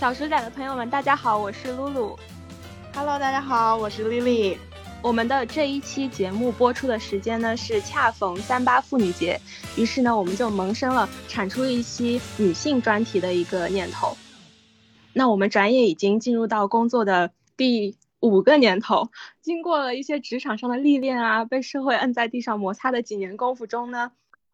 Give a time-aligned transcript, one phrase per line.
[0.00, 2.18] 小鼠仔的朋友们，大家好，我是露露。
[2.94, 4.56] Hello，大家好，我是丽丽。
[5.02, 9.38] 我们的这一期节目播出的时间呢是恰逢三八妇女节，
[9.76, 14.16] 于是呢我们就萌生了产出一期女性专题的一个念头。
[15.12, 19.10] 那我们转眼已经进入到工作的第五个年头，
[19.42, 24.12] 经过了一些职场上的历练啊，被社会摁在地上摩擦的几年功夫中呢，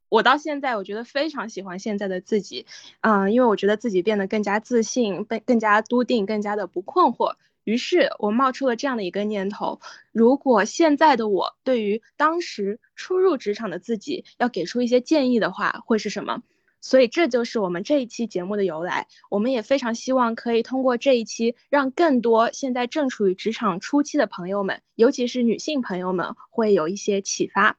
[0.09, 2.66] 我到现在我觉得非常喜欢现在的自己，
[3.01, 7.34] 嗯，因为我觉得自己变得更加自信，更更加笃定，更加的不困惑。
[7.64, 9.80] 于是我冒出了这样的一个念头：
[10.12, 16.42] 如果现在的我对于当时初入职场的自己要给出一些建议的话，会是什么？
[16.80, 19.09] 所以这就是我们这一期节目的由来。
[19.28, 27.77] 我们也非常希望可以通过这一期，让更多现在正处于职场初期的朋友们，尤其是女性朋友们，会有一些启发。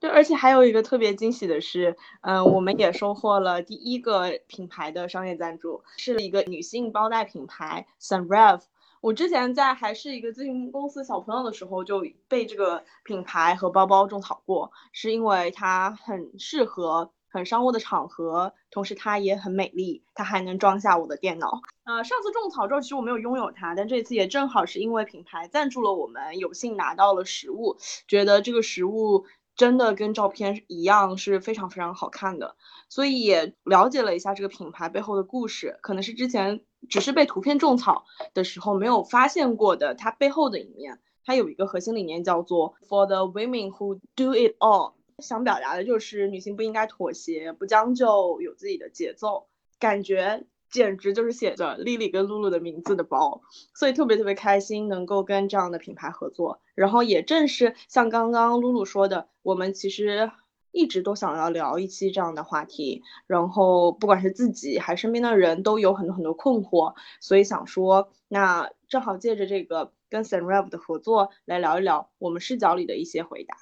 [0.00, 8.60] 对，而且还有一个特别惊喜的是，嗯，我们也收获了第一个品牌的商业赞助，是一个女性包袋品牌 Sunrev。
[9.00, 21.60] 我之前在还是一个咨询公司小朋友的时候，就被这个品牌和包包种草过，是因为它很适合很商务的场合，同时它也很美丽，它还能装下我的电脑。
[21.84, 27.76] 呃，上次种草之后，其实我没有拥有它，但这次也正好是因为品牌赞助了我们，有幸拿到了实物，
[28.08, 29.26] 觉得这个实物
[29.58, 32.56] 真的跟照片一样是非常非常好看的，
[32.88, 36.62] 所以也了解了一下这个品牌背后的故事，可能是之前。
[36.88, 49.48] 只是被图片种草的时候没有发现过的，它背后的一面，它有一个核心理念叫做 For the women who do it all，想表达的就是女性不应该妥协，不将就，有自己的节奏。
[49.80, 53.42] 感觉简直就是写着莉莉跟露露的名字的包，
[53.74, 56.60] 所以特别特别开心能够跟这样的品牌合作。
[56.74, 60.30] 然后也正是像刚刚露露说的，我们其实。
[60.70, 73.56] 一直都想要聊一期这样的话题，然后不管是自己还身边的人都有很多很多困惑，所以想说，那正好借着这个跟 Sunrev 的合作来聊一聊我们视角里的一些回答。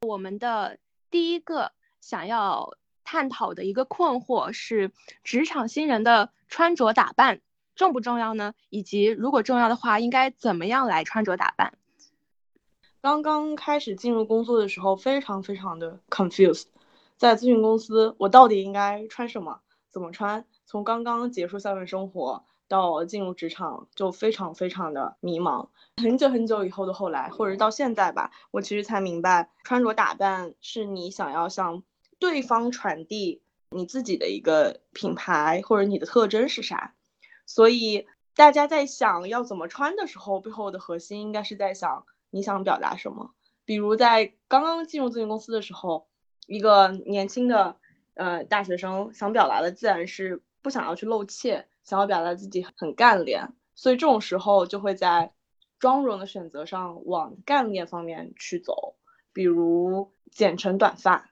[0.00, 0.78] 我们的
[1.10, 2.72] 第一个想要
[3.10, 4.92] 探讨的一个困惑是，
[5.24, 7.40] 职场新人的穿着打扮
[7.74, 8.54] 重不重要呢？
[8.68, 11.76] 以及如果重要的话，应该怎么样来穿着打扮？
[13.00, 16.66] 刚刚开始进入工作的时候，非常非常的 confused，
[17.16, 19.58] 在咨询公司，我到底应该穿什么，
[19.90, 20.44] 怎么穿？
[20.64, 25.66] 从刚刚结束校园生活到进入职场，就非常非常的迷茫。
[25.96, 31.82] 很久很久以后的后来，或者到现在吧，我其实才明白，穿着打扮是你想要向
[32.20, 36.94] 对方传递你自己的一个品牌或者你的特征是啥。
[37.46, 42.06] 所以大家在想要怎么穿的时候，背后的核心应该是在想。
[42.32, 43.34] 你想表达什么？
[43.64, 46.06] 比如在刚刚进入咨询公司的时候，
[46.46, 47.74] 一个年轻的
[48.14, 55.32] 呃大学生想表达的自然是不想要去露怯，想要表达自己很干练，所以这种时候就会在
[55.80, 58.94] 妆容的选择上往干练方面去走，
[59.32, 61.29] 比如剪成短发，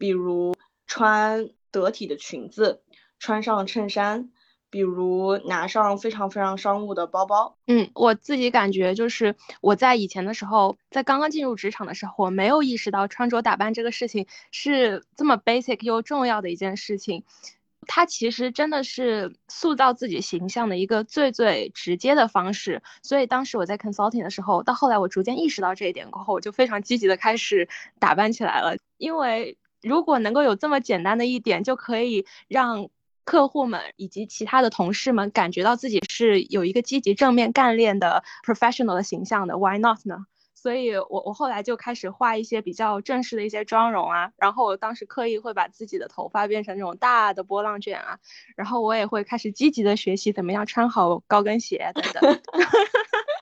[0.00, 0.56] 比如
[0.88, 2.82] 穿得体的裙子，
[3.20, 4.30] 穿上衬衫。
[4.72, 17.24] 比如拿上非常非常商务的包包，嗯，我自己感觉就是我在以前的时候，在刚刚进入职场的时候，我没有意识到穿着打扮这个事情是这么 basic 又重要的一件事情，
[17.88, 22.80] 它其实真的是塑造自己形象的一个最最直接的方式。
[23.02, 27.68] 所以当时我在 consulting 的时候，到后来我逐渐意识到这一点过后，我就非常积极的开始
[27.98, 32.88] 打扮起来了，因为如果能够有这么简单的一点，就可以让。
[33.22, 40.26] 客户们以及其他的同事们感觉到自己是有一个积极正面干练的 professional 的形象的，Why not 呢？
[40.56, 48.18] 所以我我后来就开始画一些比较正式的一些妆容啊，然后我当时刻意会把自己的头发变成那种大的波浪卷啊，
[48.56, 52.40] 然后我也会开始积极的学习怎么样穿好高跟鞋等等。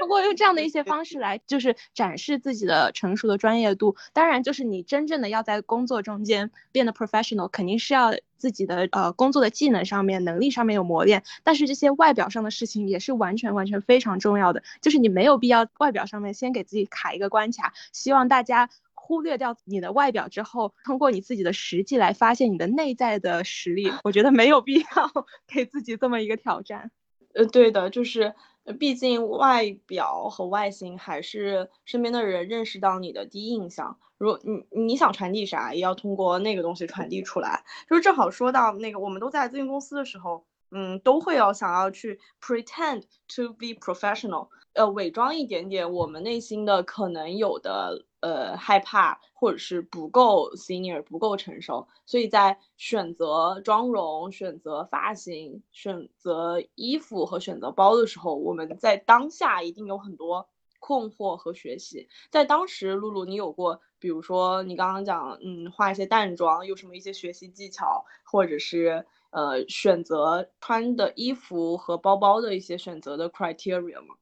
[0.00, 3.96] 通过用这样的一些 方式来，就是展示自己的成熟的专业度。
[4.12, 11.22] 当然，就是你真正的要在工作中间变得 professional，肯定是要自己的呃工作的技能上面、能力上面有磨练。
[11.42, 14.62] 但是这些外表上的事情也是完全完全非常重要的。
[14.80, 23.92] 就是你没有必要外表上面先给自己卡一个关卡，希望大家忽略掉你的外表之后，通过你自己的实际来发现你的内在的实力。
[24.04, 26.90] 我觉得没有必要 给自己这么一个挑战。
[27.34, 28.34] 呃，对的，就是。
[28.78, 33.98] 毕竟外表和外形还是身边的人认识到你的第一印象。
[34.18, 37.62] 如你你想传递啥，也要通过那个东西传递出来。
[37.88, 43.02] 就是正好说到那个，我们都在咨询公司的时候，嗯，都会要想要去 pretend
[43.34, 60.48] to be professional，呃，伪装一点点我们内心的可能有的呃害怕，或者是不够 senior，不够成熟，所以在选择妆容、选择发型、选择衣服和选择包的时候，我们在当下一定有很多
[60.80, 62.08] 困惑和学习。
[62.30, 69.06] 在当时，露露，你有过，比如说你刚刚讲，嗯，化一些淡妆，有什么一些学习技巧，或者是？
[69.30, 74.14] 呃，选择穿的衣服和包包的一些选择的 criteria 吗？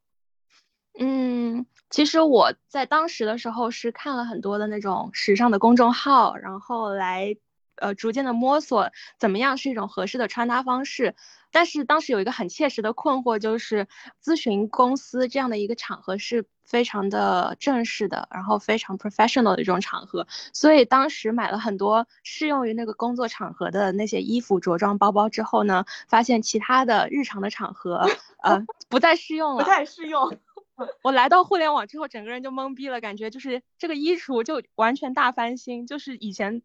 [0.98, 7.36] 嗯，其实我在当时的时候是看了很多的那种时尚的公众号，然后来
[7.76, 11.14] 呃逐渐的摸索怎么样是一种合适的穿搭方式。
[11.52, 13.86] 但是当时有一个很切实的困惑，就是
[14.22, 28.06] 咨询公司这样的一个场合是非常的正式的，然后非常 professional 的一种场合，所以当时买了很多适用于那个工作场合的那些衣服、着装、包包之后呢，发现其他的日常的场合，
[28.42, 30.36] 呃，不再适用了，不太适用。
[31.02, 36.62] 我来到互联网之后，整个人就懵逼了，感觉就是这个衣橱就完全大翻新，就是以前。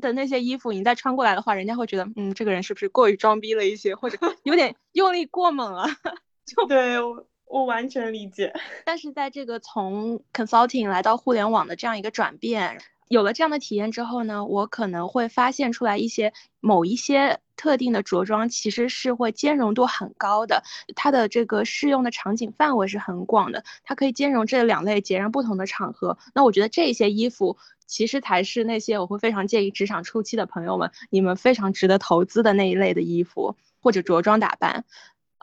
[0.00, 5.84] 的那些衣服，你再穿过来的话，人家会觉得，嗯，这个人是不是过于装逼了一些，或者有点用力过猛了？
[6.46, 8.52] 就对我，我完全理解。
[8.86, 20.62] 但是在这个从 consulting 来到互联网的这样一个转变，有了这样的体验之后呢，我可能会发现出来一些某一些特定的着装其实是会兼容度很高的，
[20.96, 26.16] 它的这个适用的场景范围是很广的，它可以兼容这两类截然不同的场合。
[26.34, 27.58] 那我觉得这些衣服。
[27.84, 34.86] 其实才是那些我会非常建议职场初期的朋友们，你们非常值得投资的那一类的衣服或者着装打扮。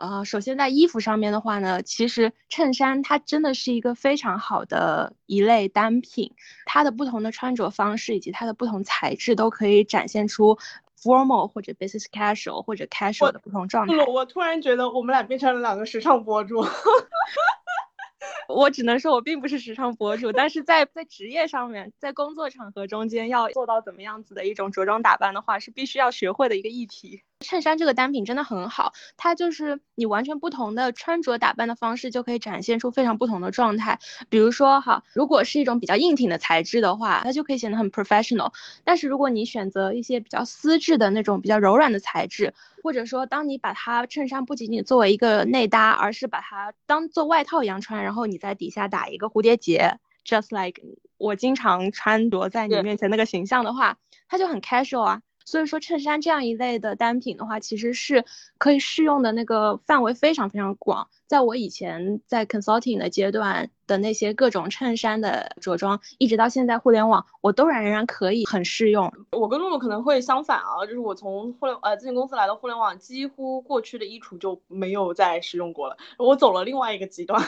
[0.00, 10.58] 呃，首先在衣服上面的话呢，其实衬衫它真的是一个非常好的一类单品，它的不同的穿着方式以及它的不同材质都可以展现出
[10.98, 13.94] formal 或者 business casual 或者 casual 的不同状态。
[14.06, 16.64] 我突然觉得我们俩变成了两个时尚博主。
[18.48, 27.22] 我只能说，我并不是时尚博主，但是在在职业上面，在工作场合中间要做到怎么样子的一种着装打扮的话，是必须要学会的一个议题。
[27.40, 33.98] 衬衫这个单品真的很好，它就是你完全不同的穿着打扮的方式，就可以展现出非常不同的状态。
[34.28, 38.52] 比如说哈，如果是一种比较硬挺的材质的话，它就可以显得很 professional。
[38.84, 50.82] 但是如果你选择一些比较丝质的那种比较柔软的材质，或者说当你把它衬衫不仅仅作为一个内搭，而是把它当做外套一样穿，然后你在底下打一个蝴蝶结，just like
[51.16, 53.96] 我经常穿着在你面前那个形象的话，
[54.28, 55.22] 它就很 casual 啊。
[55.50, 58.24] 所以说，衬衫这样一类的单品的话，其实是
[58.56, 61.08] 可以适用的那个范围非常非常广。
[61.26, 69.12] 在我以前在 consulting 的阶段的那些各种衬衫的着装，一直到现在互联网，我都仍然可以很适用。
[69.32, 75.96] 我跟露露可能会相反啊，就是我从互联呃咨询公司来到互联网，几乎过去的衣橱就没有再使用过了。
[76.16, 77.42] 我走了另外一个极端，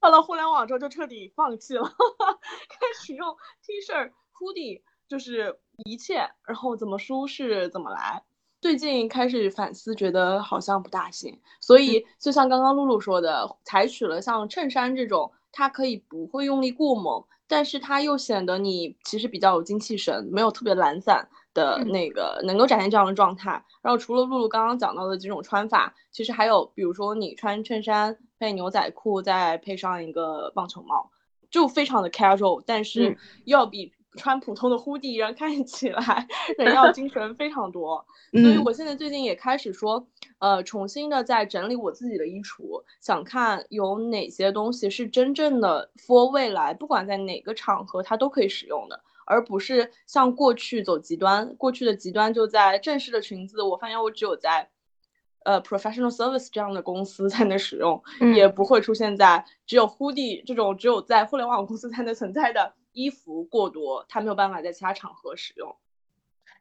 [0.00, 1.82] 到了互联网之后就彻底放弃了，
[2.70, 4.80] 开始用 T 恤、hoodie。
[5.08, 8.22] 就是一切，然后怎么舒适怎么来。
[8.60, 11.36] 最近开始反思，觉得好像不大行。
[11.60, 23.50] 所以就像刚刚露露说的，采取了像衬衫这种，它可以不会用力过猛，但是它又显得你其实比较有精气神，没有特别懒散的那个，能够展现这样的状态。
[23.82, 31.10] 然后除了露露刚刚讲到的几种穿法，其实还有，比如说你穿衬衫配牛仔裤，再配上一个棒球帽，
[31.50, 33.92] 就非常的 casual，但是要比。
[34.16, 36.26] 穿普通的 hoodie，然后看起来
[36.58, 40.06] 人要精神非常多，所以我现在最近也开始说，
[40.38, 51.54] 呃，重新的在整理我自己的衣橱，想看有哪些东西是真正的 for 未来，不管在哪个场合它都可以使用的，而不是像过去走极端。
[51.56, 54.68] 过去的极端就在正式的裙子，我发现我只有在
[55.44, 58.02] 呃 professional service 这样的公司才能使用，
[58.34, 62.74] 也不会出现在只有 hoodie 这种只有在互联网公司才能存在的。
[62.92, 65.76] 衣服过多，它没有办法在其他场合使用。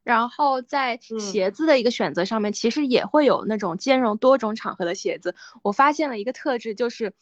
[0.04, 5.36] 然后在鞋子的一个选择上面，其实也会有那种兼容多种场合的鞋子。
[5.62, 7.14] 我发现了一个特质，就是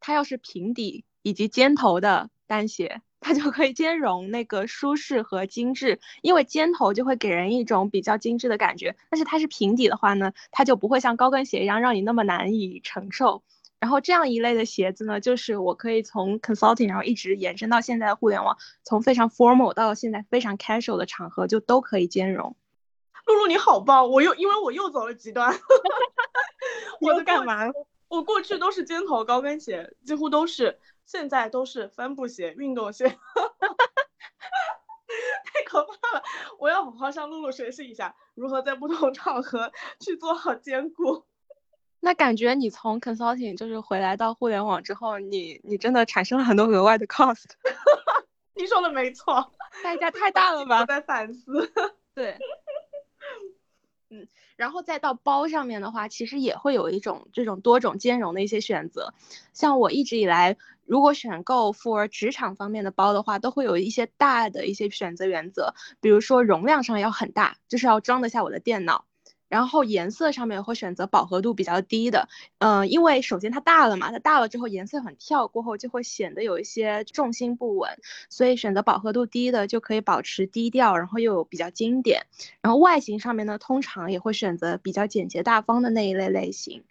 [0.00, 6.00] 它要是平底以及尖头的单鞋，它就可以兼容那个舒适和精致。
[6.22, 13.44] 因为尖头就会给人一种比较精致的感觉，但是它是平底的话呢，它就不会像高跟鞋一样让你那么难以承受。
[13.84, 22.56] 然后这样一类的鞋子呢，就是我可以从 consulting，然后一直延伸到现在的互联网，从非常 formal 到现在非常 casual 的场合就都可以兼容。
[23.26, 25.52] 露露你好棒，我又因为我又走了极端。
[27.02, 27.58] 我在干嘛？
[28.08, 33.04] 我过去都是尖头高跟鞋，几乎都是，现在都是帆布鞋、运动鞋。
[35.44, 36.24] 太可怕了！
[36.58, 41.26] 我要好好向露露学习一下，如何在不同场合去做好兼顾。
[42.04, 47.44] 那感觉你从 consulting 就是回来到互联网之后，你你真的产生了很多额外的 cost。
[48.54, 49.50] 你说的没错，
[49.82, 50.80] 代价 太大了吧？
[50.80, 51.72] 我在反思。
[52.14, 52.36] 对，
[54.10, 59.14] 嗯，然后再到包上面的话，其实也会有一种这种多种兼容的一些选择。
[59.54, 69.06] 像我一直以来，如果选购 for 职场方面的包的话，都会有一些大的一些选择原则，比如说容量上要很大，就是要装得下我的电脑。
[69.54, 77.96] 然后颜色上面会选择饱和度比较低的，嗯，因为首先它大了嘛，它大了之后颜色很跳，过后就会显得有一些重心不稳，
[78.28, 82.26] 所以选择饱和度低的就可以保持低调，然后又有比较经典。
[82.62, 86.82] 然后外形上面呢，通常也会选择比较简洁大方的那一类类型。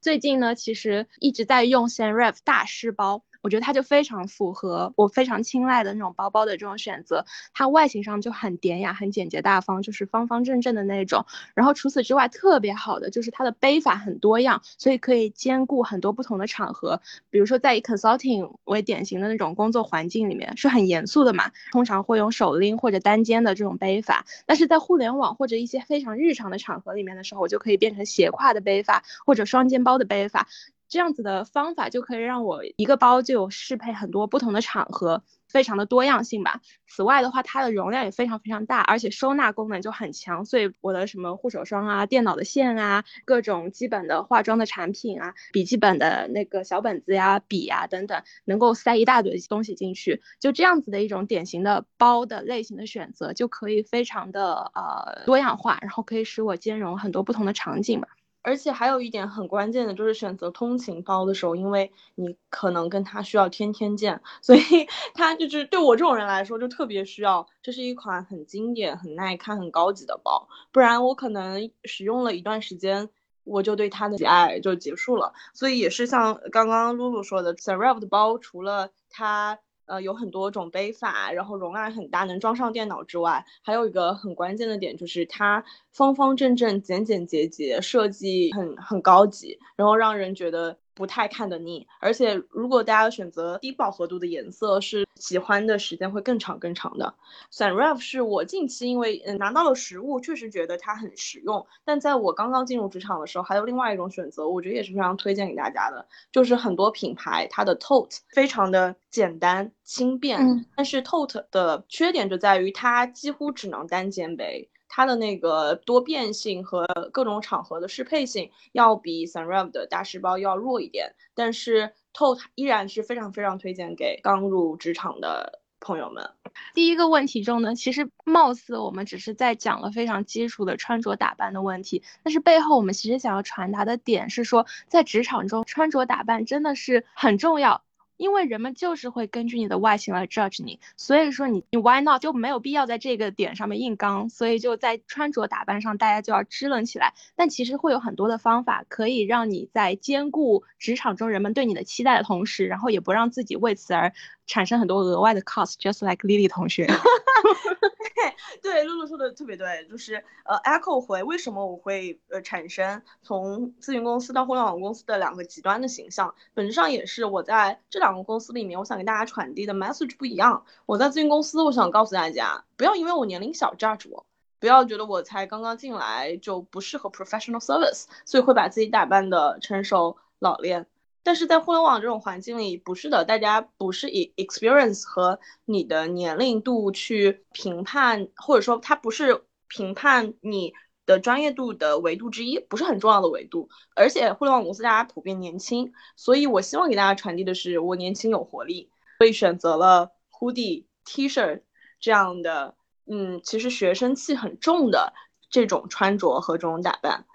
[0.00, 3.22] 最近呢，其实一直在用 Senref 大师包。
[3.40, 11.24] 我觉得它就非常符合我非常青睐的那种包包的这种选择，它外形上就很典雅、很简洁大方，就是方方正正的那种。
[11.54, 17.00] 然后除此之外，特别好的就是它的背法很多样，所以可以兼顾很多不同的场合。
[17.30, 24.24] 比如说在以 consulting 为典型的那种工作环境里面，是很严肃的嘛，通常会用手拎或者单肩的这种背法。
[24.46, 30.48] 但是在互联网或者一些非常日常的场合里面的时候，我就可以变成斜挎的背法或者双肩包的背法。
[30.88, 36.60] 这样子的方法就可以让我一个包就有适配很多不同的场合，非常的多样性吧。
[36.86, 50.22] 此外的话，它的容量也非常非常大，而且收纳功能就很强，所以我的什么护手霜啊、电脑的线啊、各种基本的化妆的产品啊、笔记本的那个小本子呀、笔呀等等，能够塞一大堆东西进去。
[50.40, 58.08] 就这样子的一种典型的包的类型的选择，就可以非常的呃多样化，然后可以使我兼容很多不同的场景吧。
[58.48, 64.60] 而且还有一点很关键的就是选择通勤包的时候，因为你可能跟他需要天天见，所以
[65.12, 67.46] 它就是对我这种人来说就特别需要。
[67.62, 73.10] 这是一款很经典、很耐看、很高级的包，不然我可能使用了一段时间，
[73.44, 75.34] 我就对它的喜爱就结束了。
[75.52, 79.58] 所以也是像刚刚露露说的 s e r e v 的包，除了它。
[79.88, 90.78] 呃，有很多种背法，然后容量很大，能装上电脑之外，还有一个很关键的点就是它方方正正、简简洁洁，设计很很高级，然后让人觉得。
[90.98, 97.14] 不太看得腻，而且如果大家选择低饱和度的颜色，是喜欢的时间会更长更长的。
[97.52, 101.64] Sunref 是我近期因为拿到了实物，确实觉得它很实用。
[101.84, 114.68] 但在我刚刚进入职场的时候，还有另外一种选择，我觉得也是非常推荐给大家的，就是很多品牌它的 tote 非常的简单轻便，但是 tote 的缺点就在于它几乎只能单肩背。
[114.88, 126.30] 它的那个多变性和各种场合的适配性要比 Sunrev 的大师包要弱一点，但是 Tot 依然是非常非常推荐给刚入职场的朋友们。
[126.74, 137.82] 第一个问题中呢，其实貌似我们只是在讲了非常基础的穿着打扮的问题，但是背后我们其实想要传达的点是说，在职场中穿着打扮真的是很重要。
[138.18, 147.14] 因为人们就是会根据你的外形来 judge 你，所以说你你 why not 就没有必要在这个点上面硬刚，所以就在穿着打扮上大家就要支棱起来。
[147.34, 154.12] 但其实会有很多的方法可以让你在兼顾职场中人们对你的期待的同时，然后也不让自己为此而。
[154.50, 156.88] 产生很多额外的 cost，just like Lily 同学。
[158.62, 170.64] 对，露露说的特别对，就是呃，echo 回为什么我会呃产生从咨询公司到互联网公司的两个极端的形象，本质上也是我在这两个公司里面，我想给大家传递的 message 不一样。
[170.86, 174.26] 我在咨询公司，我想告诉大家，不要因为我年龄小 judge 我，
[174.58, 180.86] 不要觉得我才刚刚进来就不适合 professional service，所以会把自己打扮的成熟老练。
[181.28, 190.72] 但是在互联网这种环境里，不是的，大家不是以 experience 和你的年龄度去评判，或者说它不是评判你
[191.04, 193.68] 的专业度的维度之一，不是很重要的维度。
[193.94, 201.60] 而且互联网公司大家普遍年轻，所以我希望给大家传递的是我年轻有活力，所以选择了 hoodie T 恤
[202.00, 205.12] 这样的，嗯，其实学生气很重的
[205.50, 207.26] 这种穿着和这种打扮。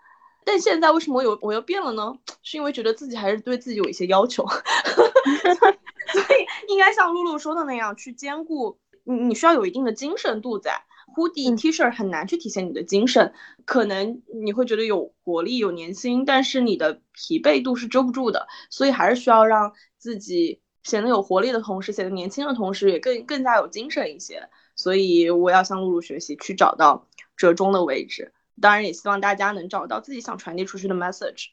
[0.46, 2.14] 但现在为什么我有我又变了呢？
[2.42, 10.84] 是因为觉得自己还是对自己有一些要求， 所以应该像露露说的那样去兼顾你，你需要有一定的精神度在。
[11.16, 13.34] hoodie T 恤很难去体现你的精神，
[13.66, 24.50] 可能你会觉得有活力、有年轻，但是你的疲惫度是遮不住的，所以还是需要让自己显得有活力的同时，显得年轻的同时，也更更加有精神一些。
[24.76, 27.08] 所以我要向露露学习，去找到
[27.38, 28.34] 折中的位置。
[28.62, 31.48] 当然，也希望大家能找到自己想传递出去的 message。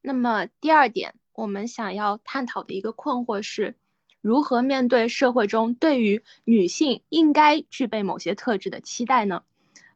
[0.00, 3.76] 那么第二点，我们想要探讨的一个困惑是，
[4.20, 9.42] 如何面对社会中对于女性应该具备某些特质的期待呢？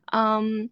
[0.06, 0.70] 嗯。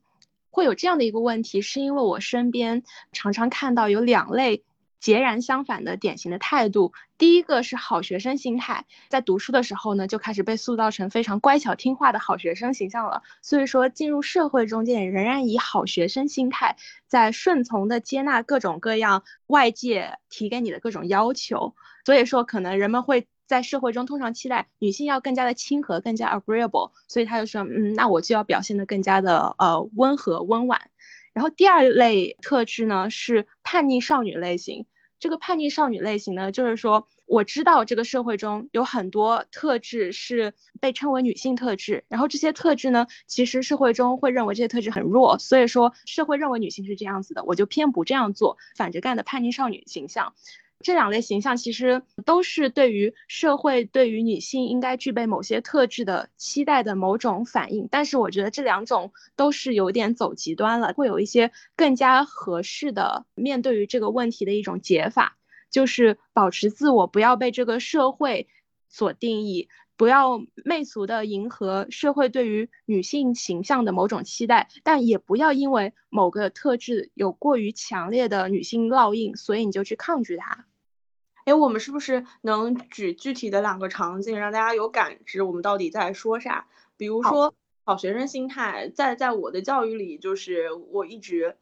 [0.51, 2.83] 会有这样的一个问题，是因为我身边
[3.13, 4.65] 常常看到有两类。
[5.00, 13.23] 截然相反的典型的态度，第一个是好学生心态，在读书的时候呢，就开始被塑造成非常乖巧听话的好学生形象了。
[13.43, 16.76] 所以说进入社会中间，仍然以好学生心态，
[17.07, 21.75] 在顺从的接纳各种各样外界提给你的各种要求。
[22.05, 26.90] 所以说，可能人们会在社会中通常期待女性要更加的亲和，更加 agreeable。
[27.07, 30.90] 所以他就说，嗯，那我就要表现得更加的呃温和温婉。
[31.38, 34.87] 然后第二类特质呢是叛逆少女类型。
[35.21, 50.35] 这个叛逆少女类型呢，就是说我知道这个社会中有很多特质是被称为女性特质，然后这些特质呢，其实社会中会认为这些特质很弱，所以说社会认为女性是这样子的，我就偏不这样做，反着干的叛逆少女形象。
[50.81, 65.37] 这两类形象其实都是对于社会对于女性应该具备某些特质的期待的某种反应，但是我觉得这两种都是有点走极端了，会有一些更加合适的面对于这个问题的一种解法，
[65.69, 68.47] 就是保持自我，不要被这个社会
[68.89, 80.67] 所定义，不要媚俗的迎合社会对于女性形象的某种期待，但也不要因为某个特质有过于强烈的女性烙印，所以你就去抗拒它。
[81.49, 86.69] 哎，我们是不是能举具体的两个场景，让大家有感知我们到底在说啥？
[86.99, 91.57] 比如说，好学生心态，在在我的教育里，就是我一直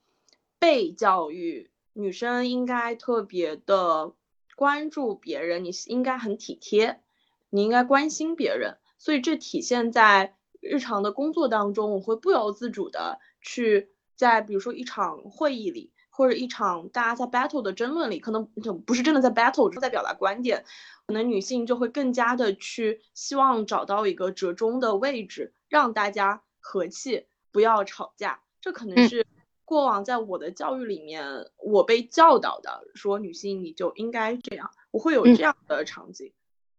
[0.58, 4.12] 被教育，女生应该特别的
[4.56, 7.00] 关注别人，你应该很体贴，
[7.48, 8.78] 你应该关心别人。
[8.98, 15.92] 所以这体现在日常的工作当中，我会不由自主的去在比如说一场会议里。
[16.16, 20.64] 或者一场大家在 battle 的争论里，可能就不是真的在 battle，是在表达观点，
[21.06, 28.40] 可能女性就会更加的去希望找到一个折中的位置，让大家和气，不要吵架。
[28.62, 29.26] 这可能是
[29.66, 36.32] 过往在我的教育里面，我被教导的，说女性你就应该这样，我会有这样的场景。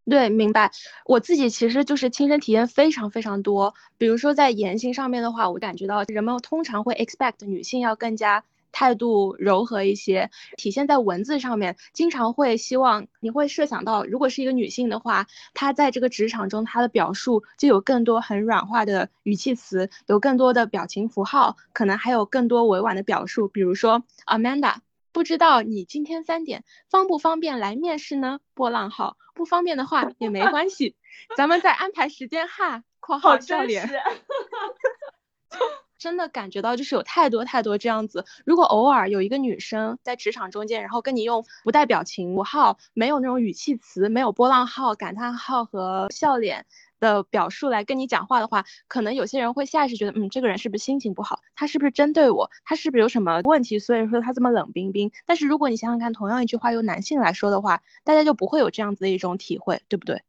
[0.04, 0.72] 对，明白。
[1.04, 8.42] 我自己其实就是亲身体验非常非常多，比如说在言行上面的话，我感觉到人们通常会 expect 女性要更加。
[8.72, 24.76] 态度柔和一些，体现在文字上面，经常会希望你会设想到，如果是一个女性的话，她在这个职场中，她的表述就有更多很软化的语气词，有更多的表情符号，可能还有更多委婉的表述，比如说，Amanda，
[25.12, 28.40] 不知道你今天三点方不方便来面试呢？
[28.54, 30.96] 波浪号，不方便的话也没关系，
[31.36, 32.84] 咱们再安排时间哈。
[33.00, 33.88] 括号笑脸。
[35.98, 38.24] 真的感觉到就是有太多太多这样子。
[38.44, 46.66] 如果偶尔有一个女生在职场中间，然后跟你用不带表情符号、没有那种语气词、没有波浪号、感叹号和笑脸
[47.00, 51.40] 的表述来跟你讲话的话，可能有些人会下意识觉得，嗯，这个人是不是心情不好？
[51.54, 52.50] 他是不是针对我？
[52.64, 53.78] 他是不是有什么问题？
[53.78, 55.10] 所以说他这么冷冰冰。
[55.26, 60.22] 但是如果你想想看，同样一句话由男性来说的话，大家就不会有这样子的一种体会，对不对？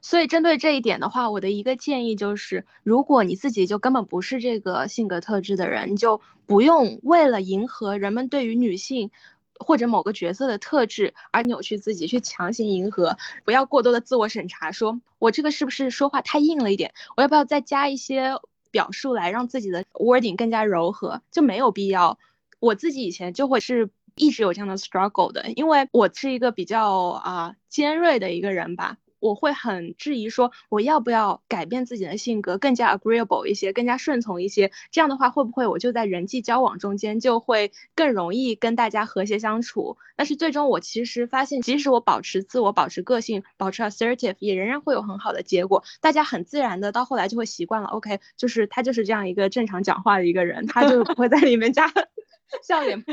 [0.00, 9.10] 所以针对这一点的话，我的一个建议就是，如果你自己就根本不是这个性格特质的人，你就不用为了迎合人们对于女性
[9.58, 13.16] 或者某个角色的特质而扭曲自己，去强行迎合。
[13.44, 16.92] 不要过多的自我审查，说我这个是不是说话太硬了一点？
[17.16, 18.32] 我要不要再加一些
[18.70, 21.22] 表述来让自己的 wording 更加柔和？
[21.30, 22.18] 就没有必要。
[22.58, 28.96] 我自己以前就会是一直有这样的 struggle 的，因为我是一个比较啊尖锐的一个人吧。
[29.22, 34.72] 我会很质疑，说我要不要改变自己的性格，更加 agreeable 一些，更加顺从一些。
[34.90, 39.96] 这样的话，会不会我就在人际交往中间就会更容易跟大家和谐相处？
[40.16, 45.84] 但是最终我其实发现，即使我保持自我、保持个性、保持 assertive，也仍然会有很好的结果。
[46.00, 47.88] 大家很自然的到后来就会习惯了。
[47.90, 51.86] OK，就是他就是这样一个正常讲话的一个人，他就不会在里面加
[52.66, 53.04] 笑脸，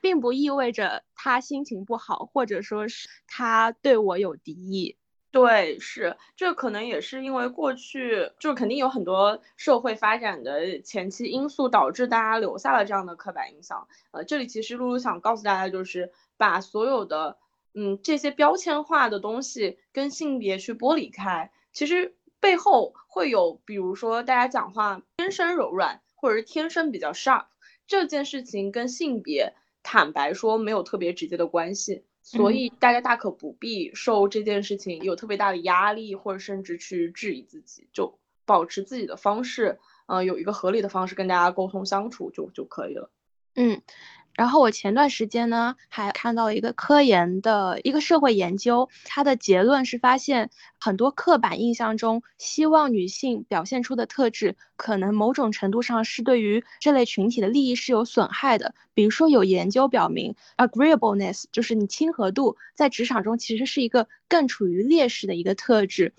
[0.00, 4.96] 并不意味着他心情不好，或者说是他对我有敌意。
[5.40, 13.86] 对，是这可能也是因为过去就肯定有很多社会发展的前期因素导致大家留下了这样的刻板印象。
[14.10, 17.38] 呃，这里其实露露想告诉大家，就是把所有的
[17.72, 21.52] 嗯这些标签化的东西跟性别去剥离开。
[21.72, 27.44] 其实背后会有，比如说大家讲话天生柔软，或者是天生比较 sharp，
[27.86, 32.04] 这件事情跟性别坦白说没有特别直接的关系。
[32.30, 43.10] 所以大家大可不必受这件事情有特别大的压力，或者甚至去质疑自己，就保持自己的方式，嗯，有一个合理的方式跟大家沟通相处就就可以了。
[43.54, 43.80] 嗯，
[44.38, 50.48] 然后我前段时间呢，还看到一个科研的一个社会研究，它的结论是发现
[50.78, 58.76] 很多刻板印象中希望女性表现出的特质，可能某种程度上是对于这类群体的利益是有损害的。
[58.94, 66.14] 比如说有研究表明，agreeableness 就是你亲和度，在职场中其实是一个更处于劣势的一个特质。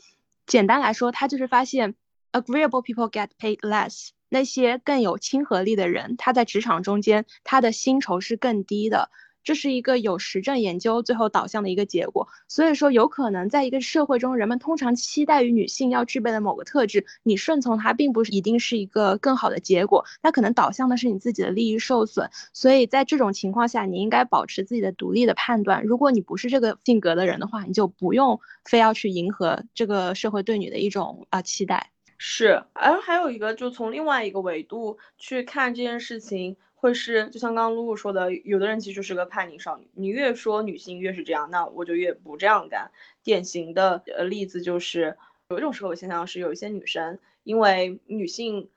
[0.45, 1.95] 简单来说，它就是发现
[2.33, 4.09] agreeable people get paid less。
[4.29, 9.09] 那些更有亲和力的人，他在职场中间，他的薪酬是更低的。
[9.41, 12.27] 这是一个有实证研究最后导向的一个结果。
[12.49, 20.05] 所以说，有可能在一个社会中，人们通常期待于女性要具备的某个特质，你顺从她，并不是一定是一个更好的结果。
[20.21, 22.29] 那可能导向的是你自己的利益受损。
[22.53, 25.83] 所以在这种情况下，你应该保持自己的独立的判断。
[25.83, 31.91] 如果你不是这个性格的人的话，你就不用非要去迎合这个社会对你的一种啊期待。
[32.21, 42.91] 是，而还有一个，就从另外一个维度去看这件事情，会是就像刚刚露露说的，有的人其实是个叛逆少女，你越说女性越是这样，那我就越不这样干。
[43.23, 48.69] 典型的呃例子就是有一种社会现象是，有一些女生因为女性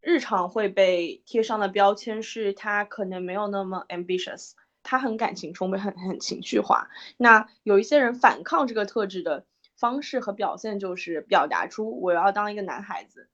[0.00, 6.88] 日常会被贴上的标签是她可能没有那么 ambitious，她很感情充沛，很很情绪化。
[7.16, 9.44] 那有一些人反抗这个特质的。
[9.78, 13.28] 方式和表现就是表达出我要当一个男孩子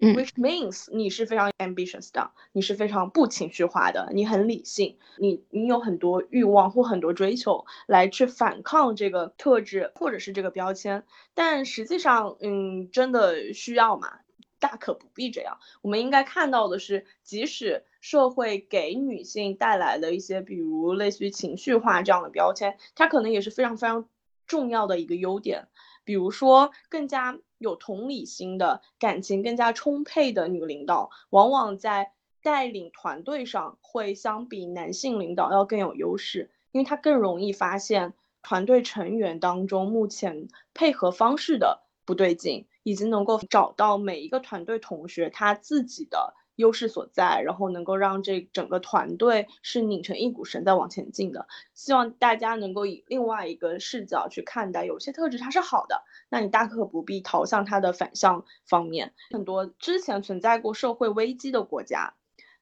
[0.00, 14.18] ，which means 你是非常 ambitious 的，你是非常不情绪化的，你很理性，你你有很多欲望或很多追求来去反抗这个特质或者是这个标签，但实际上，嗯，真的需要吗？
[14.58, 15.58] 大可不必这样。
[15.82, 24.08] 我们应该看到的是，即使社会给女性带来的一些，比如类似于情绪化这样的标签，它可能也是非常非常。
[24.48, 25.66] 重要的一个优点，
[26.06, 46.34] 比如说更加有同理心的感情更加充沛的女领导，往往在带领团队上会相比男性领导要更有优势，因为她更容易发现团队成员当中目前配合方式的不对劲，以及能够找到每一个团队同学他自己的。
[46.56, 51.46] 优势所在，然后能够让这整个团队是拧成一股绳在往前进的。
[51.74, 59.14] 希望大家能够以另外一个视角去看待，有些特质它是好的，那你大可不必逃向它的反向方面。
[59.30, 62.14] 很多之前存在过社会危机的国家，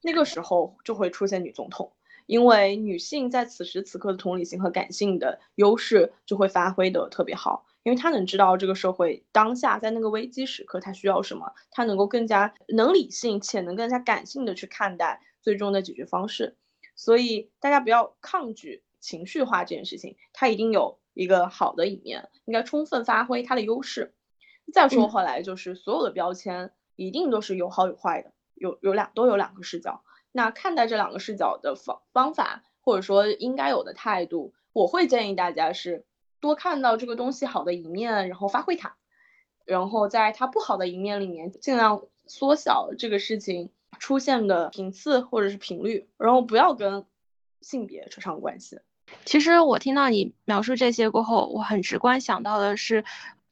[0.02, 1.92] 那个时候就会出现女总统，
[2.26, 7.64] 因为女性在此时此刻的同理心和感性的优势就会发挥的特别好。
[7.84, 16.56] 因为他能知道这个社会当下在那个危机时刻他需要什么，他能够更加能理性且能更加感性的去看待最终的解决方式，
[16.96, 24.14] 所以大家不要抗拒情绪化这件事情，它一定有一个好的一面，应该充分发挥它的优势。
[24.72, 36.06] 再说回来，就是所有的标签一定都是有好有坏的，有有两都有两个视角，那看待这两个视角的方方法或者说应该有的态度，我会建议大家是。
[36.44, 38.96] 多看到这个东西好的一面，然后发挥它，
[39.64, 47.06] 然后在它不好的一面里面，尽量缩小这个事情出现的频次或者是频率，然后不要跟
[47.62, 48.78] 性别扯上关系。
[49.24, 53.04] 其实我听到你描述这些过后，我很直观想到的是，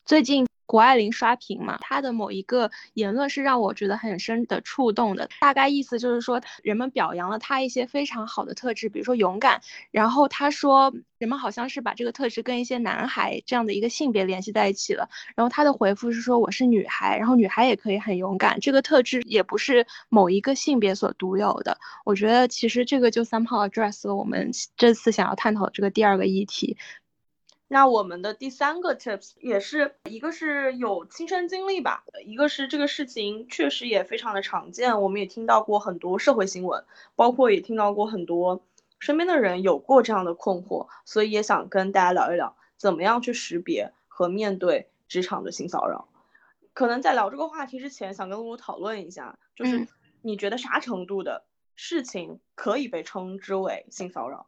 [0.04, 0.46] 最近。
[0.72, 5.28] 谷爱凌刷屏嘛，她的某一个言论是让我觉得很深的触动的。
[5.38, 9.60] 大概意思就是说，人们表扬了她一些非常好的特质，比如说勇敢。
[9.90, 15.10] 然后她说，人们好像是把这个特质跟一些男孩这样的一个性别联系在一起了。
[15.36, 21.76] 然后她的回复是说，我是女孩，然后女孩也可以很勇敢，这个特质也不是某一个性别所独有的。
[22.06, 26.78] 我觉得其实这个就 somehow address 了我们这次想要探讨的这个第二个议题。
[27.72, 36.84] 那我们的第三个 tips 也是一个是有亲身经历吧，一个是这个事情确实也非常的常见，我们也听到过很多社会新闻，
[37.16, 38.62] 包括也听到过很多
[38.98, 46.06] 身边的人有过这样的困惑，所以也想跟大家聊一聊，怎么样去识别和面对职场的性骚扰。
[46.74, 49.88] 可能在聊这个话题之前，想跟露露讨论一下，就是
[50.20, 54.46] 你觉得啥程度的事情可以被称之为性骚扰？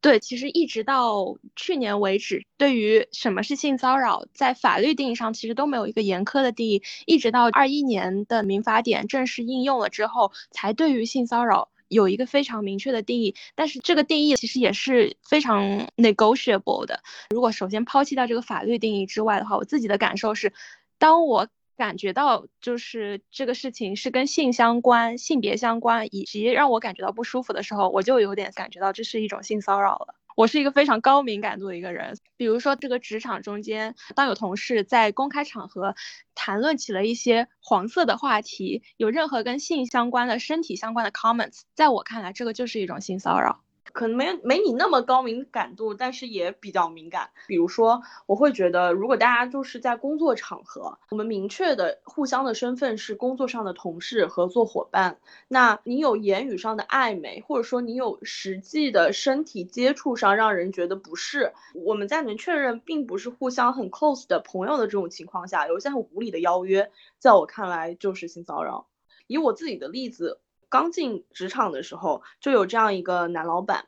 [0.00, 6.82] 对，其实一直到去年为止，对于什么是性骚扰，在法律定义上其实都没有一个严苛的定义。
[7.06, 13.34] 一直到二一年的民法典正式应用了之后，才对于性骚扰有一个非常明确的定义。
[13.54, 17.02] 但是这个定义其实也是非常 negotiable 的。
[17.30, 20.52] 如果首先抛弃掉这个法律定义之外的话，我自己的感受是，
[20.98, 30.14] 当我感觉到就是这个事情是跟性相关、性别相关，以及让我感觉到不舒服的时候，我就有点感觉到这是一种性骚扰了。
[30.36, 35.94] 我是一个非常高敏感度的一个人，比如说这个职场中间，当有同事在公开场合
[36.34, 43.63] 谈论起了一些黄色的话题，有任何跟性相关的、身体相关的 comments，在我看来，这个就是一种性骚扰。
[43.94, 47.30] 可能没没你那么高敏感度，但是也比较敏感。
[47.46, 68.88] 比如说，我会觉得，如果大家就是在工作场合，我们明确的互相的身份是工作上的同事、合作伙伴，那你有言语上的暧昧，或者说你有实际的身体接触上让人觉得不适，我们在能确认并不是互相很 close 的朋友的这种情况下，有一些很无理的邀约，在我看来就是性骚扰。
[69.28, 70.40] 以我自己的例子。
[70.68, 73.86] 刚进职场的时候，就有这样一个男老板，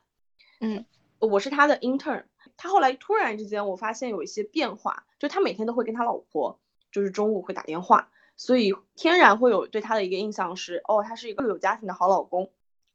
[0.59, 0.85] 嗯，
[1.19, 6.59] 我是他的 intern，他后来突然之间，我发现有一些变化，就他每天都会跟他老婆，
[6.91, 12.51] 就是中午会打电话，所以天然会有对他的一个印象是，哦，他是一个有家庭的好老公，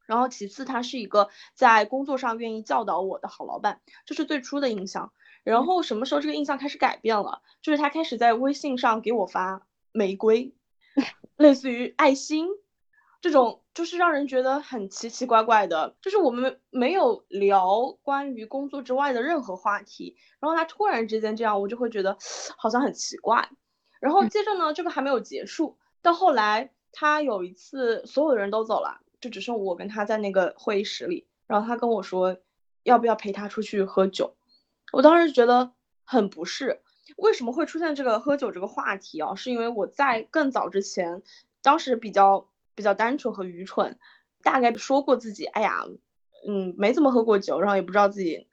[0.07, 5.13] 然后其次他是一个在工作上愿意教导我的好老板，这是最初的印象。
[5.45, 7.43] 然后什么时候这个印象开始改变了？
[7.63, 10.55] 就是他开始在微信上给我发玫瑰，
[11.37, 12.49] 类似于爱心。
[13.23, 22.19] 这种就是让人觉得很奇奇怪怪的，就是我们没有聊关于工作之外的任何话题，然后他突然之间这样，我就会觉得
[22.59, 23.49] 好像很奇怪。
[24.01, 32.37] 然后接着呢，这个还没有结束，到后来他有一次所有的人都走了，就只剩我跟他在那个会议室里，然后他跟我说
[32.83, 34.35] 要不要陪他出去喝酒，
[34.93, 35.71] 我当时觉得
[36.05, 36.81] 很不适。
[37.17, 39.37] 为什么会出现这个喝酒这个话题啊？
[39.37, 41.23] 是因为我在更早之前，
[41.63, 42.49] 当时比较。
[42.75, 43.99] 比较单纯和愚蠢，
[44.43, 45.85] 大概说过自己，哎呀，
[46.47, 48.49] 嗯，没怎么喝过酒，然后也不知道自己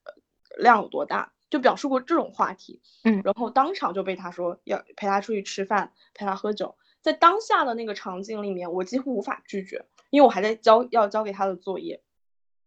[0.58, 12.02] 量有多大，就表述过这种话题，嗯，然后当场就被他说要陪他出去吃饭，陪他喝酒，在当下的那个场景里面，我几乎无法拒绝，因为我还在交要交给他的作业，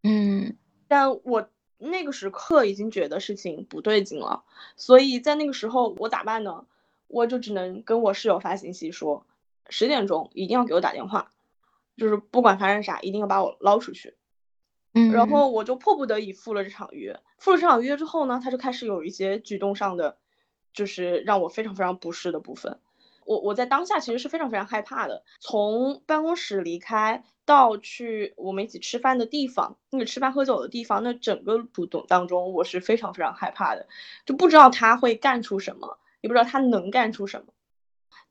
[0.03, 4.43] 嗯，但我那个时刻已经觉得事情不对劲了，
[4.75, 6.65] 所以在那个时候我咋办呢？
[7.07, 9.27] 我就只能跟我室友发信息说，
[9.69, 11.31] 十点钟一定要给我打电话。
[11.97, 14.15] 就是不管发生啥，一定要把我捞出去。
[14.93, 17.19] 嗯，然后我就迫不得已赴了这场约。
[17.37, 20.17] 赴了这场约之后呢，他就开始有一些举动上的，
[20.73, 22.79] 就是让我非常非常不适的部分。
[23.25, 25.23] 我我在当下其实是非常非常害怕的。
[25.39, 33.87] 从办公室离开到去我们一起吃饭的地方，那个吃饭喝酒的地方，那整个主动当中，我是非常非常害怕的，
[34.25, 37.53] 就不知道他会干出什么，也不知道他能干出什么。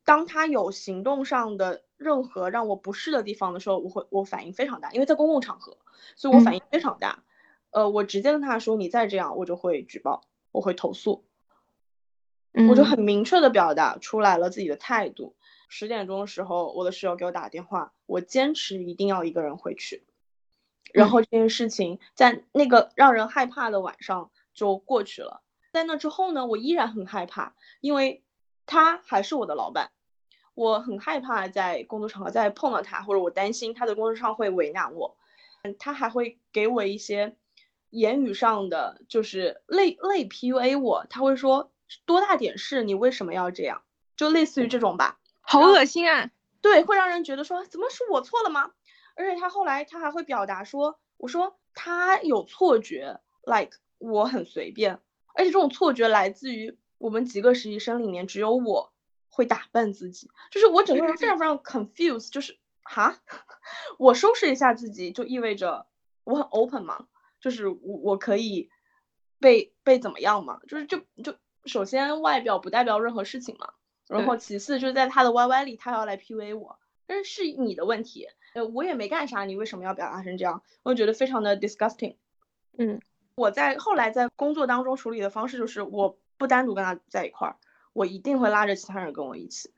[0.04, 5.78] 当他有行动上的任何让我不适的地方的时候，我会我反应非常大，因为在公共场合，
[6.16, 7.22] 所以我反应非常大。
[7.70, 11.24] 呃，我直接跟他说：“你再这样，我就会举报，我会投诉。”
[12.68, 15.34] 我就很明确的表达出来了自己的态度。
[15.68, 20.04] 十点钟的时候，我的室友给我打电话，我坚持一定要一个人回去。
[20.92, 25.42] 然后这件事情在那个让人害怕的晚上就过去了。
[25.72, 28.22] 在那之后呢，我依然很害怕，因为。
[28.64, 29.90] 他还是我的老板，
[30.54, 35.16] 我很害怕在工作场合再碰到他，或者我担心他在工作上会为难我。
[35.62, 37.36] 嗯他还会给我一些
[37.90, 41.06] 言语上的，就是类类 PUA 我。
[41.08, 41.70] 他会说
[42.04, 43.82] 多大点事，你为什么要这样？
[44.16, 46.30] 就类似于这种吧，好恶心啊！
[46.60, 48.72] 对，会让人觉得说怎么是我错了吗？
[49.14, 54.98] 而且他后来他还会表达说，我说他有错觉，like 我很随便，
[55.34, 56.76] 而且这种错觉来自于。
[56.98, 58.91] 我们几个实习生里面，只有我
[59.34, 63.18] 会打扮自己，就是我整个人非常非常 confused，就是哈，
[63.98, 65.86] 我收拾一下自己就意味着
[66.24, 67.06] 我很 open 嘛，
[67.40, 68.68] 就是我我可以
[69.40, 73.72] 被被怎么样嘛，就是就就首先外表不代表任何事情嘛，
[74.06, 80.62] 然后其次就是在他的 YY 里，他要来 PUA 我，但是是你的问题，呃，我也没干啥，你为什么要表达成这样？
[80.82, 82.16] 我觉得非常的 disgusting。
[82.76, 83.00] 嗯，
[83.34, 86.18] 我在后来在工作当中处理的方式就是我。
[86.38, 87.56] 不单独跟他在一块儿，
[87.92, 89.72] 我一定会拉着其他人跟我一起。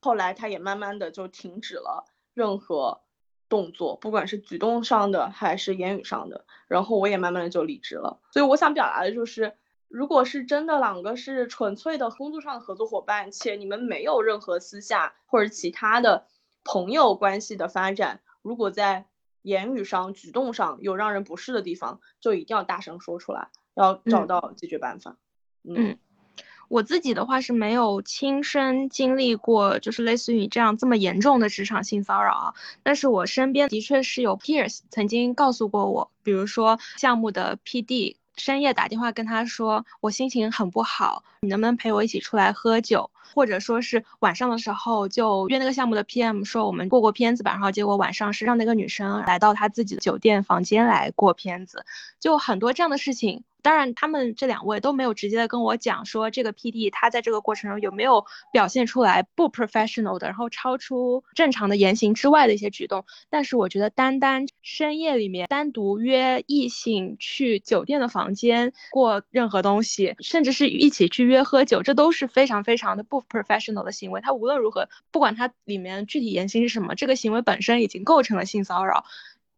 [0.00, 3.02] 后来他也慢慢的就停止了任何
[3.48, 6.44] 动作，不管是举动上的还是言语上的。
[6.68, 8.20] 然后我也慢慢的就离职了。
[8.32, 9.56] 所以我想表达的就是，
[9.88, 16.26] 如果是真的两个是纯粹的工作上的合作伙伴，且你们没有任何私下或者其他的
[16.64, 19.06] 朋友关系的发展，如果在
[19.42, 25.16] 言语上、举动上有让人不适的地方，就一定要大声说出来，要找到解决办法。
[25.62, 25.98] 嗯，
[26.68, 32.54] 我自己的话是没有亲身经历过，就是类似于你这样这么严重的职场性骚扰啊。
[32.82, 43.10] 但是我身边的确是有 peers 曾经告诉过我，比如说项目的 PD 深夜打电话跟他说，我心情很不好，你能不能陪我一起出来喝酒？
[43.34, 51.84] 或者说是晚上的时候就约那个项目的 PM 说我们过过片子吧，然后结果晚上是让那个女生来到他自己的酒店房间来过片子，
[52.18, 53.44] 就很多这样的事情。
[53.66, 63.04] 当然，他们这两位都没有直接的跟我讲说这个 PD 他在这个过程中有没有表现出来不 professional 的，然后超出正常的言行之外的一些举动。
[63.28, 74.20] 但是我觉得单单深夜里面单独约异性去酒店的房间过任何东西，甚至是一起去约喝酒，这都是非常非常的不 professional 的行为。
[74.20, 79.04] 他无论如何，不管他里面具体言行是什么，这个行为本身已经构成了性骚扰。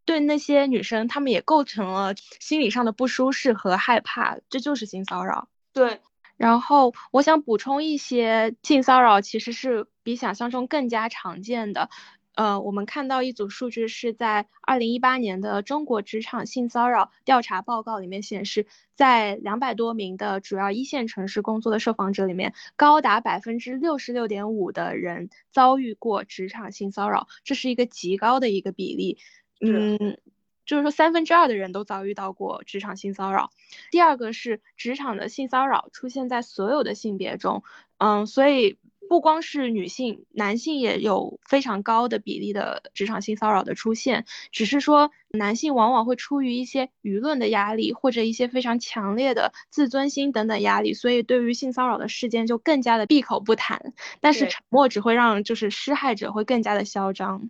[0.09, 5.51] 对那些女生，她们也构成了心理上的不舒适和害怕，这就是性骚扰。
[5.75, 6.01] 对，
[6.39, 11.91] 然后我想补充一些，性骚扰其实是比想象中更加常见的。
[12.37, 29.19] 呃，我们看到一组数据是在二零一八年的中国职场性骚扰调查报告里面显示，在两百多名的主要一线城市工作的受访者里面，高达百分之六十六点五的人遭遇过职场性骚扰，这是一个极高的一个比例。
[29.61, 30.19] 嗯，
[30.67, 33.51] 就是说三分之二的人都遭遇到过职场性骚扰。
[33.91, 37.63] 第二个是职场的性骚扰出现在所有的性别中，
[37.99, 44.27] 嗯，所以不光是女性，男性也有非常高的比例的职场性骚扰的出现。
[44.53, 53.95] 只是说男性往往会出于一些舆论的压力，或者一些非常强烈的自尊心等等压力，所以对于性骚扰的事件就更加的闭口不谈。
[54.21, 57.49] 但是沉默只会让就是施害者会更加的嚣张。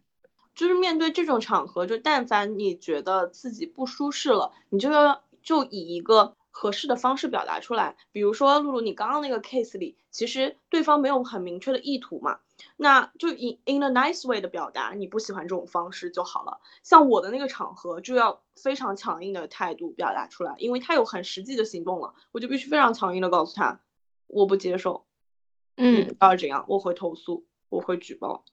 [0.59, 7.97] 就是面对这种场合，就但凡你觉得自己不舒适了，你就要就以一个合适的方式表达出来。
[8.11, 12.41] 比如说露露，你刚刚那个 case 里，其实对方没有很明确的意图嘛，
[12.77, 16.59] 那就以 in a nice way 的表达，你不喜欢这种方式就好了。
[16.83, 23.81] 像我的那个场合，就要非常强硬的态度表达出来，因为他有很实际的行动了，我就必须非常强硬的告诉他，
[24.27, 25.07] 我不接受，
[25.77, 28.45] 嗯，要这样，我会投诉，我会举报。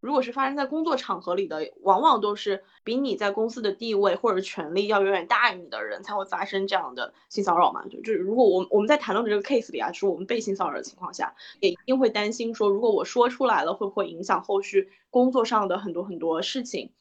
[0.00, 7.86] 如果是发生在工作场合里的，往往都是比你在公司的地位或者权力要远远大于你的人才会发生这样的性骚扰嘛？
[7.88, 16.92] 就就是如果我我们在谈论的这个 case 里啊，就是我们被性骚扰的情况下，也一定会担心说，如果我说出来了，会不会影响后续工作上的很多很多事情？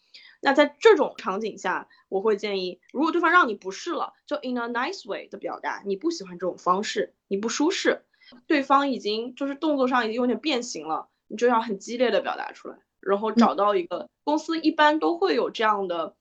[0.41, 8.03] 那在这种场景下，我会建议，如果对方让你不适了，就 in a nice way 的表达，你不喜欢这种方式，你不舒适，
[8.47, 12.77] 对方已经就是动作上已经有点变形了，你就要很激烈的表达出来。
[12.99, 16.15] 然后找到一个公司，一般都会有这样的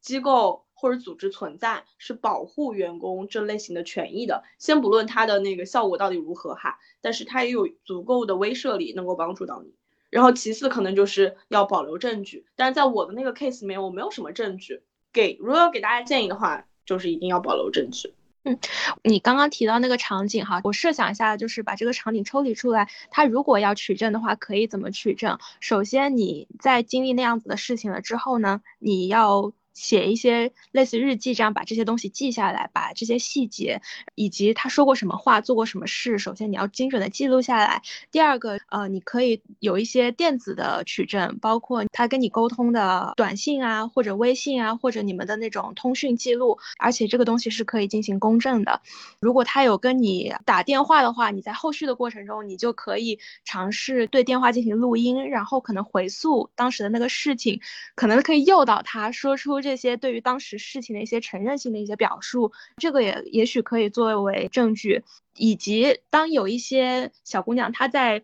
[0.00, 4.44] 机构或者组织存在，是保护员工这类型的权益的。
[4.58, 9.74] 先不论它的那个效果到底如何哈，但是它也有足够的威慑力，能够帮助到你。
[10.10, 14.82] 然后其次可能就是要保留证据，但是在我的那个 case 里面，我没有什么证据。
[15.12, 18.14] 给如果要给大家建议的话，就是一定要保留证据。
[18.46, 18.58] 嗯，
[19.02, 25.38] 你刚刚提到那个场景哈，我设想一下，就是把这个场景抽离出来，他如果要取证的话，可以怎么取证？
[25.60, 29.52] 首先，你在经历那样子的事情了之后呢，你要。
[29.76, 33.82] 写一些类似日记，这样把这些东西记下来，把这些细节
[34.14, 37.82] 以及他说过什么话、做过什么事，首先你要精准的记录下来。
[38.10, 48.80] 第二个，呃，你可以有一些电子的取证，包括他跟你沟通的短信啊，或者微信啊，或者你们的那种通讯记录，而且这个东西是可以进行公证的。
[49.20, 57.60] 如果他有跟你打电话的话，你在后续的过程中，你就可以尝试对电话进行录音，然后可能回溯当时的那个事情，
[57.94, 59.65] 可能可以诱导他说出。
[59.66, 65.02] 这些对于当时事情的一些承认性的一些表述，这个也也许可以作为证据。
[65.38, 68.22] 以及当有一些小姑娘，她在，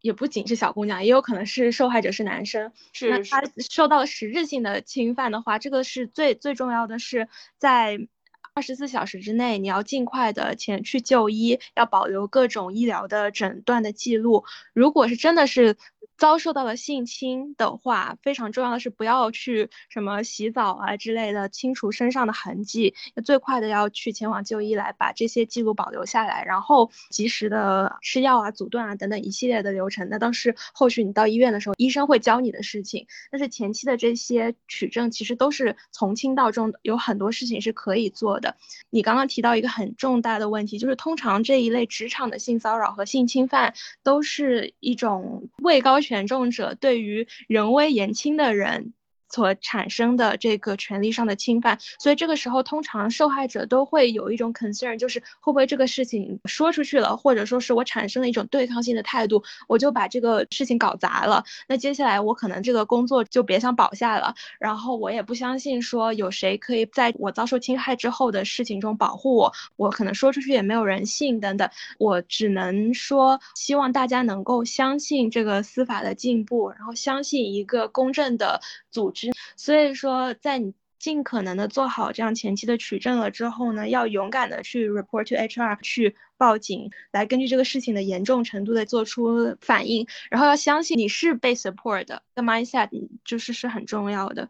[0.00, 8.08] 也不仅是小姑娘，也有可能是受害者是男生，是那他受到了实质性的侵犯的话，这个是最最重要的是在
[8.58, 14.42] 二十四小时之内，你要尽快的前去就医，要保留各种医疗的诊断的记录。
[14.72, 15.76] 如果是真的是。
[16.16, 22.92] 遭受到了性侵的话，非常重要的是不要去什么洗澡啊之类的，清除身上的痕迹。
[23.24, 30.08] 最快的要去前往就医来把这些记录保留下来，然后及时的吃药啊、阻断啊等等一系列的流程。
[30.10, 33.06] 那都是后续你到医院的时候，医生会教你的事情。
[33.30, 38.47] 但是前期的这些取证其实都是从轻到重，有很多事情是可以做的。
[38.90, 45.98] 你刚刚提到一个很重大的问题，就是通常这一类职场的性骚扰和性侵犯都是一种位高。
[46.00, 48.94] 权重者对于人微言轻的人。
[49.30, 61.44] 所产生的这个权利上的侵犯，所以这个时候通常受害者都会有一种 concern，就是会不会这个事情说出去了，或者说是我产生了一种对抗性的态度，我就把这个事情搞砸了。
[61.68, 71.68] 那接下来我可能这个工作就别想保下了，然后我也不相信说有谁可以在我遭受侵害之后的事情中保护我，我可能说出去也没有人信等等。
[71.98, 78.60] 我只能说希望大家能够相信这个司法的进步，然后相信一个公正的
[78.90, 79.17] 组织。
[79.56, 92.90] 所以说，在你尽可能的做好这样前期的取证了之后呢，要勇敢的去 report to HR 去报警，来根据这个事情的严重程度的做出反应，然后要相信你是被 support 的，这个 mindset
[93.24, 94.48] 就是是很重要的。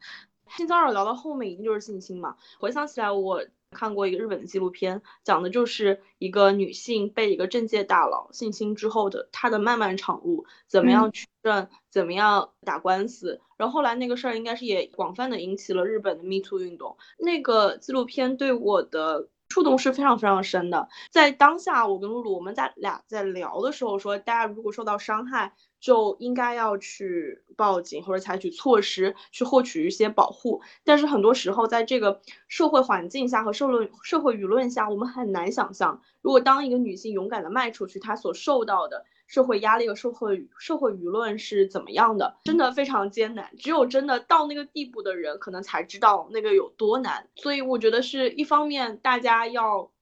[0.57, 3.45] 性骚扰聊到后面一定就是性侵嘛，回想起来我。
[3.71, 13.41] 看过一个日本的纪录片，讲的就是一个女性被一个政界大佬性侵之后的她的漫漫长路，怎么样取证，怎么样打官司。
[13.57, 16.97] 然后后来那个事儿应该是也广泛的引起了日本的 Me Too 运动。
[17.19, 20.89] 那个纪录片对我的触动是非常非常深的。
[21.11, 25.55] 在当下，我跟露露我们在俩在聊的时候说，大家如果受到伤害。
[25.81, 43.49] 就应该要去报警或者采取措施去获取一些保护，但是很多时候在这个社会环境下和社论社会舆论下，我们很难想象，如果当一个女性勇敢的迈出去，她所受到的社会压力和社会社会舆论是怎么样的，真的非常艰难。
[43.57, 47.29] 只有真的到那个地步的人，可能才知道那个有多难。
[47.37, 49.93] 所以我觉得是一方面大家要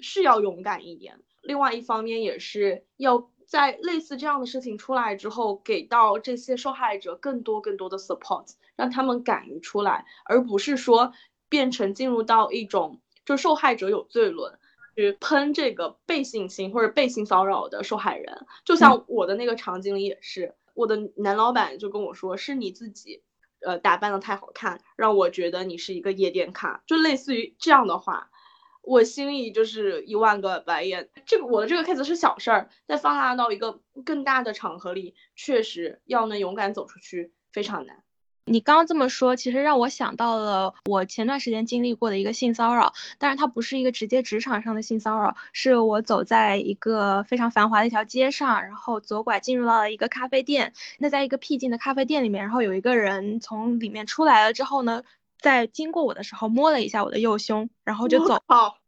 [0.00, 3.30] 是要勇敢一点，另外一方面也是要。
[3.44, 11.12] 在类似这样的事情出来之后，给到这些受害者更多更多的 support，让他们敢于出来，而不是说
[11.50, 14.58] 变成进入到一种就受害者有罪论，
[14.94, 18.46] 去喷这个被性侵或者被性骚扰的受害人。
[18.64, 23.22] 就像我的那个场景里也是，我的男老板就跟我说，是你自己，
[23.60, 28.30] 呃，打扮的太好看，让我觉得你是一个夜店咖，就类似于这样的话。
[28.84, 31.08] 我心里就是一万个白眼。
[31.24, 38.02] 这个我的这个 case 是小事儿，在放大到一个更大的场合里，确实要能勇敢走出去非常难。
[38.44, 50.72] 你刚刚这么说，其实让我想到了我前段时间经历过的一个性骚扰，但是它不是一个直接职场上的性骚扰，是我走在一个非常繁华的一条街上，然后左拐进入到了一个咖啡店。
[50.98, 55.02] 那在一个僻静的咖啡店里面，然后有一个人从里面出来了之后呢？
[55.38, 58.40] 在经过我的时候摸了一下我的右胸，然后就走。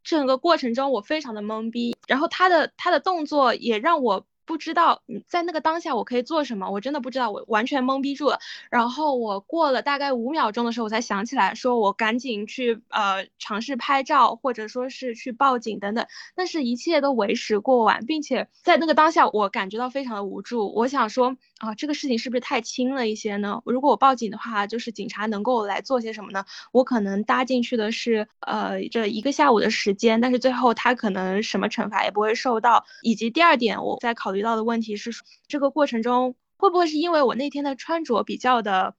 [0.04, 4.24] 整个过程中我非常的懵逼，然后他的他的动作也让我。
[4.46, 8.38] 不知道在那个当下我可以做什么，我真的不知道，我完全懵逼住了。
[8.70, 16.06] 然后我过了大概五秒钟的时候，我才想起来，说我赶紧去呃尝试拍照，或者说是去报警等等。
[16.34, 20.74] 但是，一切都为时过晚，并且在那个当下，我感觉到非常的无助。
[20.74, 23.62] 我想说啊，这个事情是不是太轻了一些呢？
[23.64, 26.44] 如果我报警的话，就是警察能够来做些什么呢？
[26.70, 32.84] 我可能搭进去的是呃这一个下午的时间，但是最后他可能什么惩罚也不会受到。
[33.00, 34.33] 以及第二点，我在考。
[34.36, 35.10] 遇到的问题是，
[35.46, 38.94] 这个过程中会不会是因为我那天的穿着比较的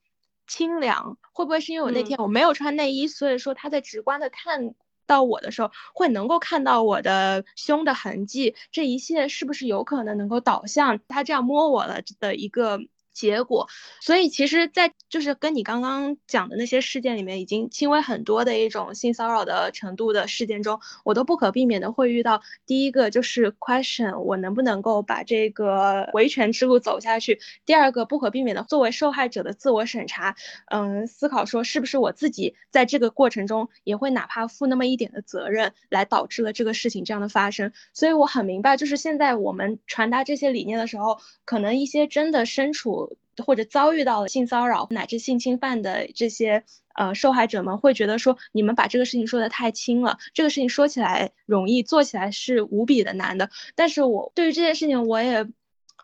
[0.47, 1.17] 清凉？
[1.33, 4.73] 会不会是因为我那天我没有穿内衣，所以说他在直观的看
[5.05, 8.55] 到我的时候，会能够看到我的胸的痕迹？
[8.71, 12.79] 这一切是不是有可能能够导向他这样摸我了的一个？
[13.15, 13.67] 结果，
[14.01, 22.41] 所以其实，在就是跟你刚刚讲的那些事件里面，已经轻微很多的一种性骚扰的程度的事件中，我都不可避免的会遇到。
[22.65, 27.39] 第一个就是 question，我能不能够把这个维权之路走下去？
[27.65, 30.35] 第二个不可避免的，作为受害者的自我审查，
[30.65, 37.71] 嗯，思考说是不是我自己在这个过程中也会哪怕负那么一点的责任，来导致了这个事情这样的发生。
[37.93, 43.04] 所以我很明白，就是现在我们传达这些理念的时候，可能一些真的身处。
[43.45, 53.49] 或者遭遇到了性骚扰乃至性侵犯的这些呃受害者们会觉得说，你们把这个事情说的太轻了，这个事情说起来容易，做起来是无比的难的。
[53.75, 55.47] 但是我对于这件事情，我也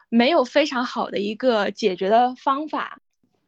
[0.10, 3.00] 没有非常好的一个解决的方法。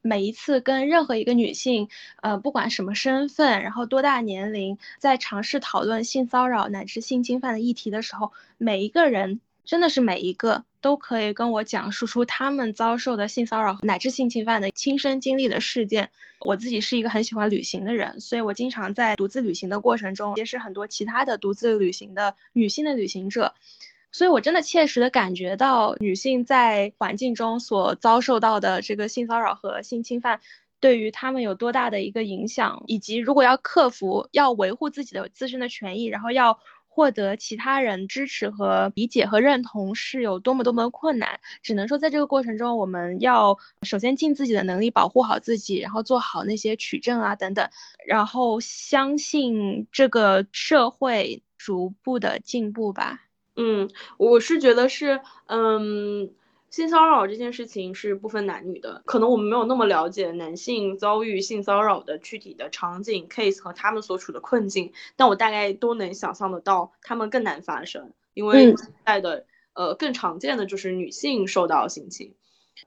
[0.05, 1.87] 每一次跟任何一个女性，
[2.21, 9.39] 呃，不管什么身份，然后多大年龄，在尝试讨论性骚扰乃至性侵犯的议题的时候，每一个人。
[9.65, 16.09] 真的是每一个都可以跟我讲述出他们遭受的性骚扰乃至性侵犯的亲身经历的事件。
[16.41, 23.53] 我自己是一个很喜欢旅行的人，所以我经常在独自旅行的过程中结识很多其他的独自旅行的女性的旅行者。
[24.11, 30.41] 所以我真的切实的感觉到女性在环境中所遭受到的这个性骚扰和性侵犯，
[30.81, 36.59] 对于她们有多大的一个影响，以及如果要克服、要维护自己的自身的权益，然后要。
[36.93, 47.67] 获得其他人支持和理解和认同是有多么多么困难，只能说在这个过程中，我们要首先尽自己的能力保护好自己，然后做好那些取证啊等等，
[48.05, 53.21] 然后相信这个社会逐步的进步吧。
[53.55, 56.31] 嗯，我是觉得是，嗯。
[56.73, 72.33] 性骚扰这件事情是不分男女的，可能我们没有那么了解男性遭遇性骚扰的具体的场景 case 和他们所处的困境，但我大概都能想象得到，他们更难发生，因为现在的呃更常见的就是女性受到性侵。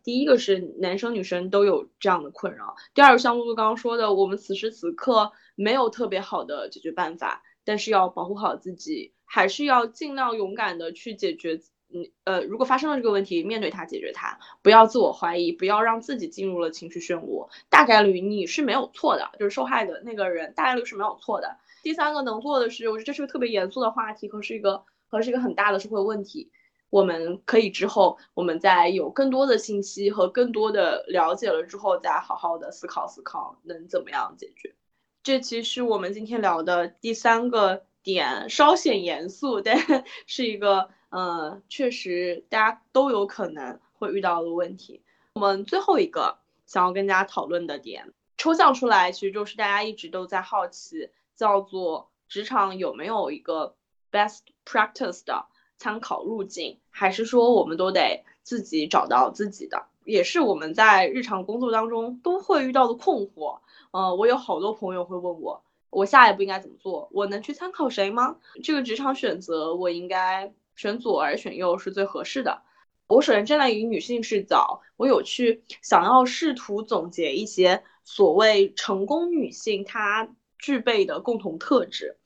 [0.03, 11.61] 第一个是男生女生都有这样的困扰，第二个像露露刚刚说的，我们此时此刻没有特别好的解决办法，但是要保护好自己，还是要尽量勇敢的去解决。
[11.89, 17.49] 嗯呃，如果发生了这个问题，面对它，解决它，不要自我怀疑，不要让自己进入了情绪漩涡。
[17.71, 21.57] 大概率你是没有错的，就是受害的那个人大概率是没有错的。
[21.83, 26.51] 第三个能做的是，我觉得这是个特别严肃的话题，和是一个和是一个很大的社会问题。
[26.91, 34.75] 我们可以之后，我们在有更多的信息和更多的了解了之后，再好好的思考思考能怎么样解决。
[35.23, 39.77] 这期是我们今天聊的第三个点，稍显严肃，但
[40.27, 40.89] 是一个。
[41.11, 45.03] 嗯，确实，大家都有可能会遇到的问题。
[45.35, 53.77] 我们最后一个想要跟大家讨论的点，抽象出来，其实就是大家一直都在好奇，叫做职场有没有一个
[54.11, 55.47] best practice 的
[55.77, 59.87] 参考路径，还是说我们都得自己找到自己的？
[60.05, 63.61] 也是我们在日常工作当中都会遇到的困惑。
[63.93, 67.09] 呃，我有好多朋友会问我，我下一步应该怎么做？
[67.13, 68.37] 我能去参考谁吗？
[68.63, 70.53] 这个职场选择，我应该？
[70.77, 72.63] 选左而选右是最合适的。
[73.09, 82.17] 我首先站在一个女性视角，我有去想要试图总结一些所谓成功女性她具备的共同特质。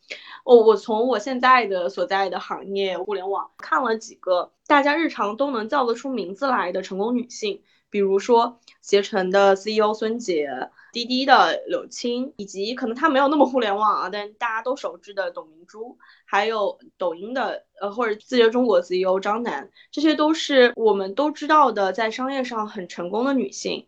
[0.45, 10.71] 我我从我现在的所在的行业互联网看了几个大家日常都能叫得出名字来的成功女性，比如说携程的 CEO 孙杰。
[10.93, 23.87] 滴滴的柳青，以及可能他没有那么互联网啊，但大家都熟知的董明珠，还有抖音的呃或者字节中国 CEO 张楠，这些都是我们都知道的在商业上很成功的女性。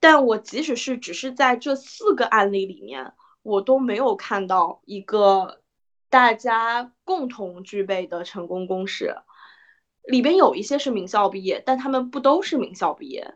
[0.00, 5.62] 但我即使是只是在这四个案例里面，我都没有看到一个
[6.10, 9.16] 大家共同具备的成功公式。
[10.02, 13.34] 里边有一些是名校毕业，但他们不都是名校毕业，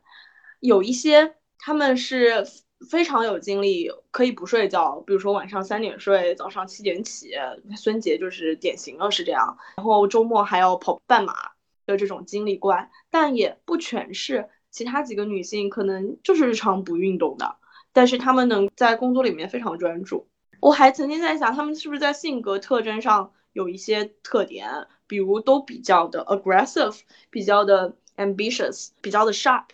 [0.60, 2.46] 有一些他们是。
[2.88, 7.32] 非常有精力，可以不睡觉，比如说晚上三点睡，早上七点起。
[7.76, 11.52] 孙杰就是典型的是这样，然后周末还要跑半马
[11.86, 14.48] 的这种精力怪，但也不全是。
[14.70, 17.56] 其他几个女性可能就是日常不运动的，
[17.92, 20.26] 但是她们能在工作里面非常专注。
[20.60, 24.70] 我还曾经在想，她们是不是在性格特征上有一些特点，
[25.06, 29.64] 比如都比较的 aggressive，比较的 ambitious，比较的 sharp。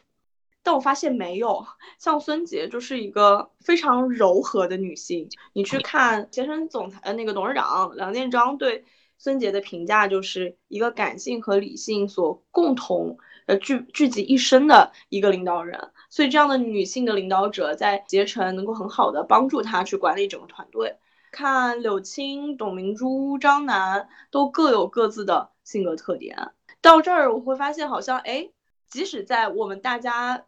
[0.62, 1.66] 但我发现没有，
[1.98, 5.28] 像孙杰就是一个非常柔和的女性。
[5.54, 8.84] 你去看携程总裁呃那个董事长梁建章对
[9.16, 15.90] 孙杰的评价，就是一个感性和理性所共同呃聚聚集一身的一个领导人。
[16.10, 20.96] 所以这样的女性的领导者在携程能够很好的帮助他去管理整个团队。
[21.30, 26.52] 看柳青、董明珠、张楠都各有各自的性格特点。
[26.80, 28.48] 到这儿我会发现，好像哎，
[28.88, 30.44] 即使在我们大家。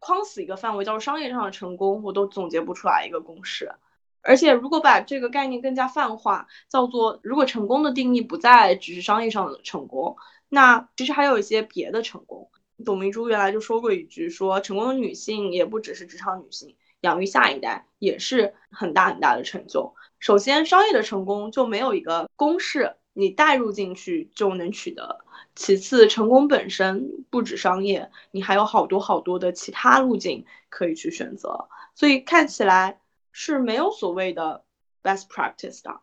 [0.00, 3.72] 框死一个范围叫商业上的成功，我都总结不出来一个公式。
[4.20, 10.18] 而且如果把这个概念更加泛化，叫做如果成功的定义不再只是商业上的成功，
[10.50, 12.50] 那其实还有一些别的成功。
[12.84, 19.94] 董明珠原来就说过一句，说成功的女性也不只是职场女性，养育下一代也是很大很大的成就。
[20.18, 25.23] 首先，商业的成功就没有一个公式，你代入进去就能取得。
[25.56, 33.00] 其次，成功本身不止商业，你还有好多好多的其他路径可以去选择，所以看起来
[33.30, 34.64] 是没有所谓的
[35.00, 36.00] best practice 的。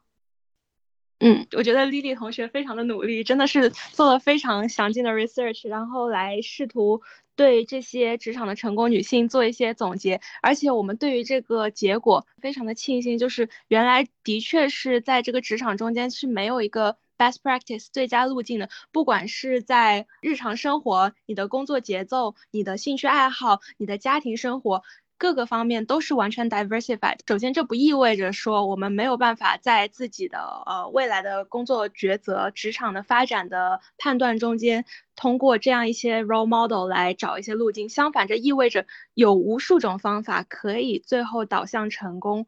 [1.19, 7.01] 嗯，我觉得 Lily 同学非常的努力，真的是做了非常详尽的 research，然后来试图
[7.35, 10.21] 对这些职场的成功女性做一些总结。
[10.41, 16.95] 而且我们对于这个结果非常的庆幸，就是原来的确是在这个职场中间是没有一个。
[17.21, 24.81] Best practice 最佳路径的，不管是在日常生活、你的工作节奏、你的兴趣爱好、你的家庭生活
[25.19, 27.19] 各个方面，都是完全 diversified。
[27.27, 37.87] 首先，这不意味着说我们没有办法在自己的呃未来的工作抉择、职场的发展的判断中间，通过这样一些 role model 来找一些路径。
[37.87, 42.47] 相反，这意味着有无数种方法可以最后导向成功。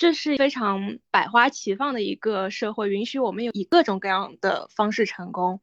[0.00, 5.60] 这是非常百花齐放的一个社会，允许我们有以各种各样的方式成功。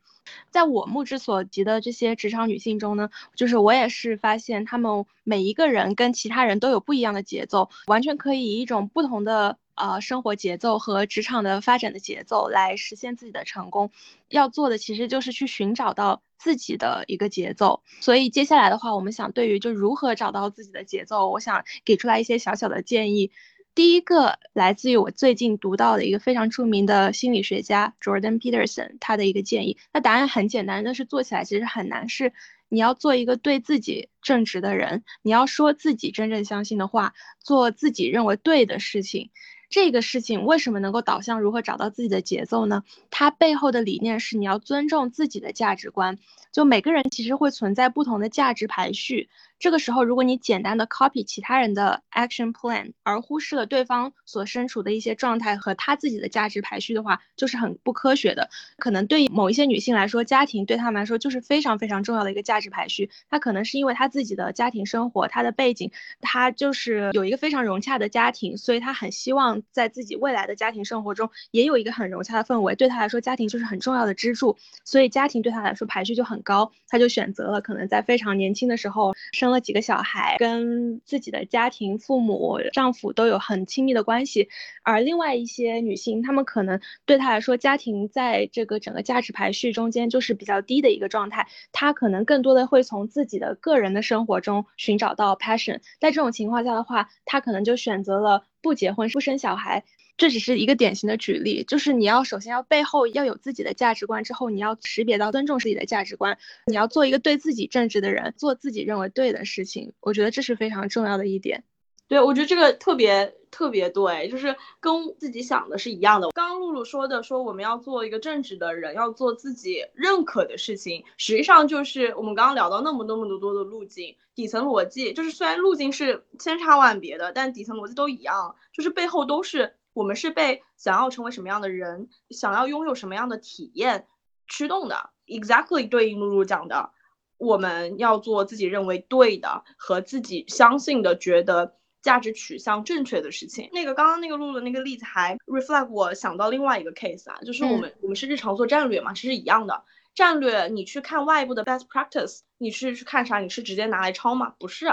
[0.51, 13.89] 在我目之所及的这些职场女性中呢，就是我也是发现，她们每一个人跟其他人都有不一样的节奏，完全可以以一种不同的呃生活节奏和职场的发展的节奏来实现自己的成功。
[14.29, 17.81] 要做的其实就是去寻找到自己的一个节奏。
[18.01, 23.31] 所以接下来的话，我们想对于就如何找到自己的节奏，我想给出来一些小小的建议。
[23.77, 29.77] 第一个来自于我最近读到的一个非常著名的心理学家 Jordan Peterson，他的一个建议。
[29.93, 32.09] 那答案很简单，但是做起来其实很难。
[32.09, 32.33] 是
[32.69, 39.29] 你要做一个对自己正直的人，你要说自己真正相信的话，做自己认为对的事情。
[39.69, 42.83] 这个事情为什么能够导向如何找到自己的节奏呢？
[43.11, 46.17] 它背后的理念是你要尊重自己的价值观。
[46.51, 49.29] 就每个人其实会存在不同的价值排序。
[49.59, 58.49] 这个时候，如果你简单的 copy 其他人的 action plan，而忽视了对方所身处的一些状态和他自己的价值排序的话，就是很不科学的。
[58.77, 63.09] 可能对某一些女性来说，家庭对她们来说就是非常非常重要的一个价值排序。
[63.31, 65.91] 她可能是因为她自己的家庭生活、她的背景，
[66.21, 72.75] 她就是有一个非常融洽的家庭，所以她很希望在自己未来的家庭生活中也有一个很融洽的氛围。
[72.75, 74.55] 对她来说，家庭就是很重要的支柱，
[74.85, 76.71] 所以家庭对她来说排序就很高。
[76.87, 79.46] 她就选择了可能在非常年轻的时候生。
[79.47, 84.49] 生了几个小孩，跟自己的家庭、父母、丈夫都有很亲密的关系。
[84.83, 91.47] 而另外一些女性，她们可能对她来说，家庭在这个整个价值排序中间就是比较低的一个状态。
[91.71, 95.79] 她可能更多的会从自己的个人的生活中寻找到 passion。
[96.01, 99.85] 在这种情况下的话，她可能就选择了不结婚、不生小孩。
[100.17, 109.93] 这只是一个典型的举例，就是你要首先要背后要有自己的价值观，之后你要识别到尊重自己的价值观，你要做一个对自己正直的人，做自己认为对的事情。
[110.01, 111.63] 我觉得这是非常重要的一点。
[112.07, 116.29] 对，我觉得这个特别特别对，就是跟自己想的是一样的。
[116.31, 129.75] 刚刚露露说的，说我们要做一个正直的人，要做自己认可的事情，实际上就是我们刚刚聊到那么那么多多的路径，底层逻辑就是虽然路径是千差万别的，但底层逻辑都一样，就是背后都是。
[129.97, 134.05] 我们是被想要成为什么样的人，想要拥有什么样的体验
[134.47, 135.09] 驱动的。
[135.25, 136.91] Exactly 对应露露讲的，
[137.37, 143.71] 我们要做自己认为对的和自己相信的、觉得价值取向正确的事情。
[143.73, 149.83] 那个刚刚那个露露那个例子还 reflect 我想到另外一个 case 啊，就是我们我们是日常做战略嘛，其实一样的。
[150.13, 153.39] 战略你去看外部的 best practice，你是去看啥？
[153.39, 154.53] 你是直接拿来抄吗？
[154.59, 154.85] 不是。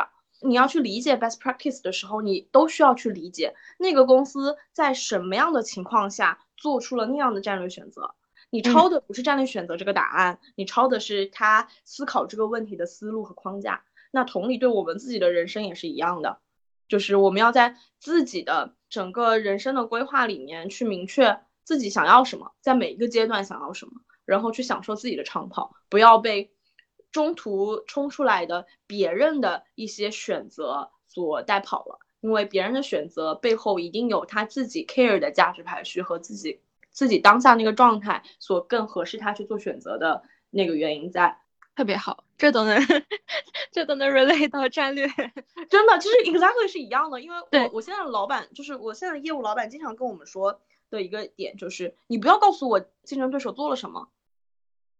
[0.44, 8.14] 你要去理解 best practice 的时候，你都需要去理解那个公司在什么样的情况下做出了那样的战略选择。
[8.50, 13.82] 你抄的不是战略选择这个答案，你抄的是他思考这个问题的思路和框架。
[14.12, 16.38] 那同理，对我们自己的人生也是一样的，
[16.86, 23.92] 就是我们要在自己的整个人生的规划里面去明确自己想要什么，在每一个阶段想要什么，
[24.24, 26.53] 然后去享受自己的长跑，不要被。
[27.14, 36.60] 中途冲出来的别人的一些选择所带跑了，因为别人的选择背后一定有他自己 care 的价值排序和自己
[36.90, 41.38] 自己当下那个状态所更合适他去做选择的那个原因在，
[41.76, 42.82] 特别好，这都能
[43.70, 45.06] 这都能 relate 到战略，
[45.70, 50.60] 真的，其实 exactly 是一样的，因为我我现在的老板就是我现在的业务老板经常跟我们说
[50.90, 54.08] 的一个点就是，你不要告诉我竞争对手做了什么。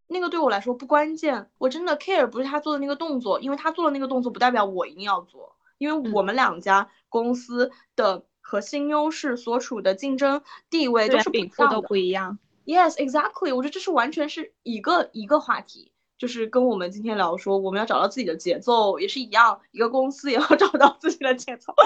[0.07, 12.39] 那个对我来说不关键，我真的 care 不是他做的那个动作，因为他做的那个动作不代表我一定要做，因为我们两家公司的核心优势所处的竞争地位都是禀赋都不一样。
[12.67, 21.75] Yes, exactly，我觉得这是完全是一个一个话题，就是跟我们今天聊说我们要找到自己的节奏也是一样，一个公司也要 找到自己的节奏。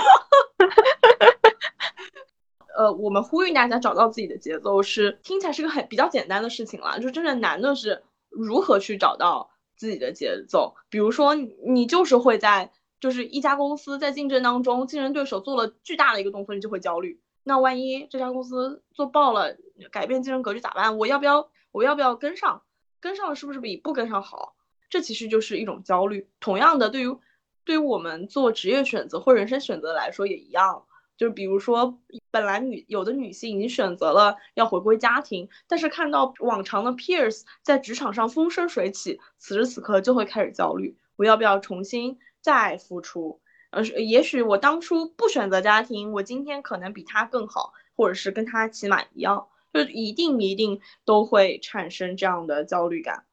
[2.78, 8.04] 呃，我们呼吁大家找到自己的节奏，是听起来是个很比较简单的事情了，就真正难的是。
[8.30, 10.74] 如何去找到自己的节奏？
[10.90, 12.70] 比如说，你就是会在
[13.00, 17.22] 就是一家公司在竞争当中，竞争对手做了巨大的一个动作，你就会焦虑。
[17.42, 19.56] 那万一这家公司做爆了，
[19.90, 20.98] 改变竞争格局咋办？
[20.98, 22.62] 我要不要我要不要跟上？
[23.00, 24.54] 跟上是不是比不跟上好？
[24.90, 26.28] 这其实就是一种焦虑。
[26.40, 27.16] 同样的，对于
[27.64, 30.84] 对于我们做职业选择或人生选择来说也一样。
[31.18, 31.98] 就比如说，
[32.30, 43.40] 本来女有的女性已经选择了要回归家庭，但是看到往常的 peers 在职场上风生水起，此时此刻就会开始焦虑：我要不要重新再付出？
[43.70, 53.24] 呃，也许我当初不选择家庭，我今天可能比他更好，或者是跟他起码一样，就一定一定都会产生这样的焦虑感。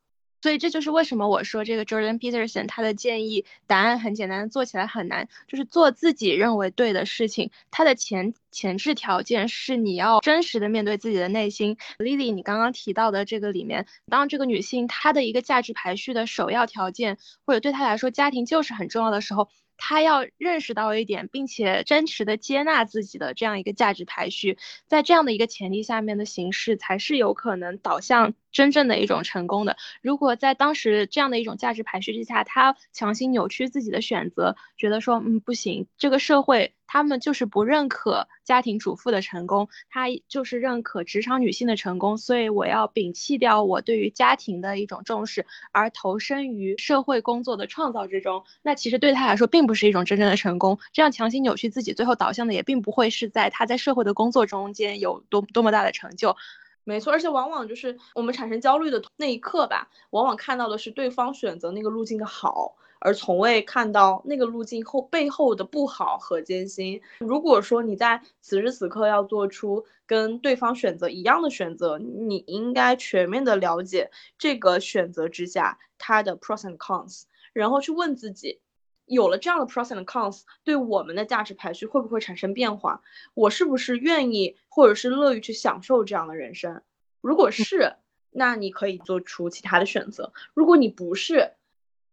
[0.45, 7.49] 所以这就是为什么我说这个 Jordan Peterson 他的建议答案很简单，做起来很难，就是做自己认为对的事情。
[7.71, 11.77] 他的前前置条件是你要真实的面对自己的内心。
[11.97, 17.17] Lily，你刚刚提到的这个里面，当这个女性她的一个价值排序的首要条件，
[17.47, 19.49] 或者对她来说家庭就是很重要的时候。
[19.77, 24.57] 他要认识到一点，并且真实的接纳自己的这样一个价值排序，
[24.87, 29.77] 在这样的一个前提下面的形式，才是有可能导向真正的一种成功的。
[30.01, 36.74] 如果在当时这样的一种价值排序之下，他强行扭曲自己的选择，觉得说，嗯，不行，这个社会。
[36.95, 48.45] 他们就是不认可家庭主妇的成功，他就是认可职场女性的成功，所以我要摒弃掉我对于家庭的一种重视，而投身于社会工作的创造之中。
[48.61, 50.79] 那其实对他来说，并不是一种真正的成功。
[50.93, 56.37] 这样强行扭曲自己，最后导向的也并不会是在他在社会的工作中间有多多么大的成就。
[56.85, 62.77] 没错，而且往往就是我们产生焦虑的那一刻吧，往往看到的是对方选择那个路径的好。
[63.05, 66.99] 而从未看到那个路径后背后的不好和艰辛。
[67.19, 78.59] 如果说你在此时此刻要做出跟对方选择一样的选择，你应该全面的了解这个选择之下它的 pros and cons，然后去问自己，
[79.05, 83.03] 有了这样的 pros and cons，对我们的价值排序会不会产生变化？
[83.35, 86.81] 我是不是愿意或者是乐于去享受这样的人生？
[87.21, 87.97] 如果是，
[88.31, 90.33] 那你可以做出其他的选择。
[90.55, 91.51] 如果你不是，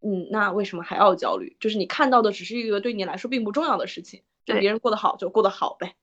[0.03, 1.57] 嗯，那为什么还要焦虑？
[1.61, 5.95] 就是你看到的只是一个对你来说并不重要的事情，就别人过得好就过得好呗。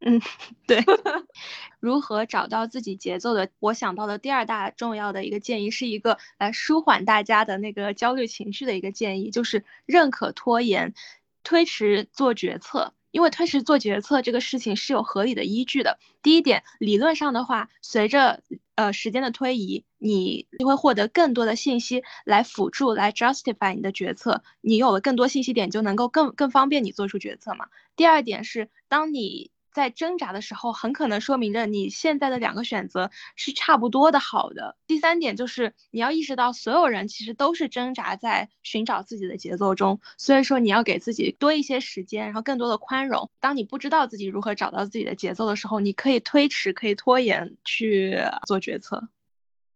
[0.00, 0.20] 嗯，
[0.66, 0.84] 对。
[1.80, 3.48] 如何找到自己节奏的？
[3.60, 10.92] 我想到的第二大重要的一个建议，是一个来舒缓大家的那个焦虑情绪的一个建议，就是认可拖延、
[11.42, 12.92] 推迟做决策。
[13.16, 15.98] 因为推迟做决策这个事情是有合理的依据的。
[16.22, 18.42] 第一点，理论上的话，随着
[18.74, 24.42] 呃时间的推移，你就会获得更多的信息来辅助来 justify 你的决策。
[24.60, 27.68] 你有了更多信息点，就能够更更方便你做出决策嘛。
[27.96, 34.74] 第二点是，当你在挣扎的时候，很可能说明着你现在的两个选择是差不多的好的。
[34.86, 43.30] 第三点就是你要意识到，所有人其实都是挣扎在寻找自己的节奏中，所以说你要给自己多一些时间，然后更多的宽容。
[43.38, 49.06] 当你不知道自己如何找到自己的节奏的时候，你可以推迟，可以拖延去做决策。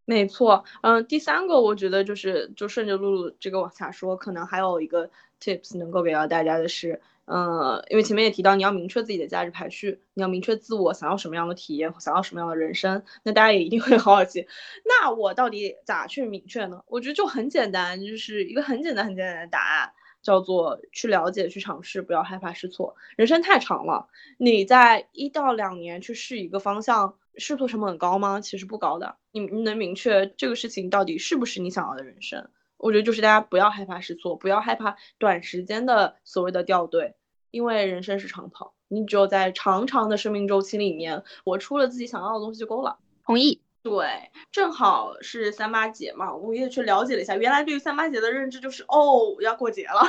[0.06, 7.02] 没错，嗯，第三个我觉得就是就顺着露露这个往下说，可能还有一个 tips 能够给到大家的是。
[7.32, 13.04] 嗯，因为前面也提到，你要明确自己的价值排序，你要明确自我想要什么样的体验，想要什么样的人生。
[13.22, 14.48] 那大家也一定会很 好奇，
[14.84, 16.82] 那我到底咋去明确呢？
[16.88, 22.96] 我觉得就很简单，就是一个很简单、很简单的答案，叫做去了解、去尝试，不要害怕试错。
[23.16, 28.40] 人生太长了，你在一到两年去试一个方向，试错成本很高吗？
[28.40, 29.16] 其实不高的。
[29.30, 32.50] 你你能明确这个事情到底是不是你想要的人生？
[32.76, 37.14] 我觉得就是大家不要害怕试错，不要害怕短时间的所谓的掉队。
[37.50, 42.98] 因为人生是长跑，你只有在长长的生命周期里面，活出了自己想要的东西就够了。
[43.24, 43.62] 同意。
[43.82, 50.02] 对，正好是三八节嘛，我也去了解了一下，原来对于三八节的认知就是哦，要过节了，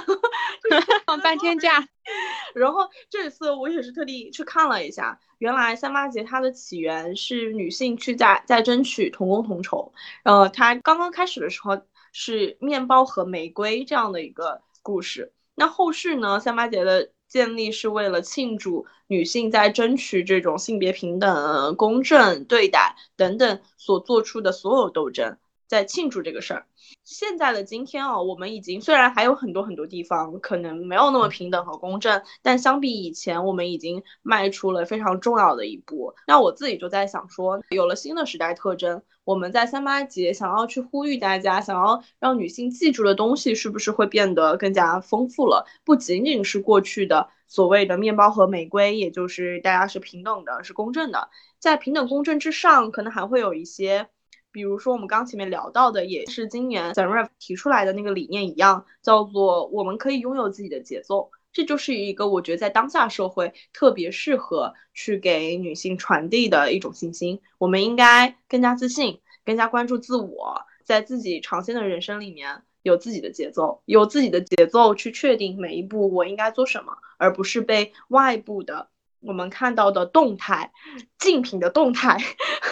[1.08, 1.88] 放半天假。
[2.54, 9.94] 然后这次我也是特地去看了一下，原来三八节它的起源是女性去在在争取同工同酬。
[10.26, 11.82] 呃，它刚刚开始的时候
[12.12, 15.32] 是面包和玫瑰这样的一个故事。
[15.56, 17.14] 那后续呢，三八节的。
[17.32, 25.38] 建立是为了庆祝女性在争取这种性别平等、公正对待等等所做出的所有斗争，
[25.72, 26.66] 在庆祝这个事儿。
[27.06, 36.14] 现在的今天啊，我们已经虽然还有很多很多地方可能没有那么平等和公正，但相比以前，我们已经迈出了非常重要的一步。
[36.28, 39.02] 那我自己就在想说，有了新的时代特征。
[39.24, 45.66] 我们在三八节想要去呼吁大家，想要让女性记住的东西，是不是会变得更加丰富了？
[45.86, 51.30] 不仅仅是过去的所谓的面包和玫瑰，也就是大家是平等的，是公正的。
[51.60, 54.10] 在平等公正之上，可能还会有一些，
[54.52, 61.32] 比如说我们刚前面聊到的，也是今年 s a r a 提出来的那个理念一样，叫做我们可以拥有自己的节奏。
[61.54, 67.42] 这就是一个我觉得在当下社会特别适合去给女性传递的一种信心。
[67.58, 78.88] 我们应该更加自信，更加关注自我，在自己长线的人生里面有自己的节奏，有自己的节奏去确定每一步我应该做什么，而不是被外部的
[79.20, 80.72] 我们看到的动态、
[81.20, 82.18] 竞品的动态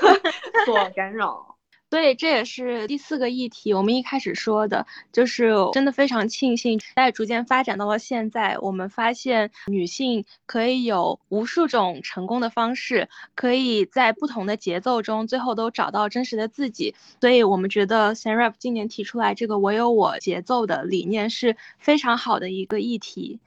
[0.65, 1.57] 所干扰。
[1.89, 3.73] 所以这也是第四个议题。
[3.73, 16.93] 我们一开始说的，就是真的非常庆幸，在逐渐发展到了现在，我们发现女性可以有无数种成功的方式，可以在不同的节奏中，最后都找到真实的自己。
[17.19, 23.39] 所以我们觉得，SARAP 今年提出来这个“我有我节奏”的理念是非常好的一个议题。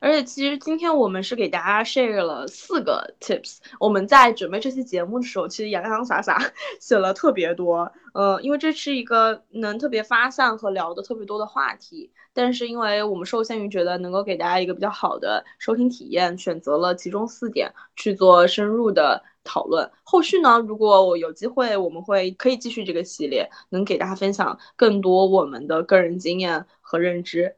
[0.00, 3.58] 而且其实今天我们是给大家 share 了四个 tips。
[3.80, 6.38] 我们在准备这期节目的时候，其实洋洋洒洒
[6.80, 7.90] 写了特别多。
[8.12, 12.10] 呃，因为这是一个能特别发散和聊的特别多的话题。
[12.36, 19.88] 但是因为我们受限于觉得能够给大家一个比较好的收听体验，选择了其中四点去做深入的讨论。
[20.02, 27.54] 后续呢，如果我有机会，我们会可以继续这个系列，能给大家分享更多我们的个人经验和认知。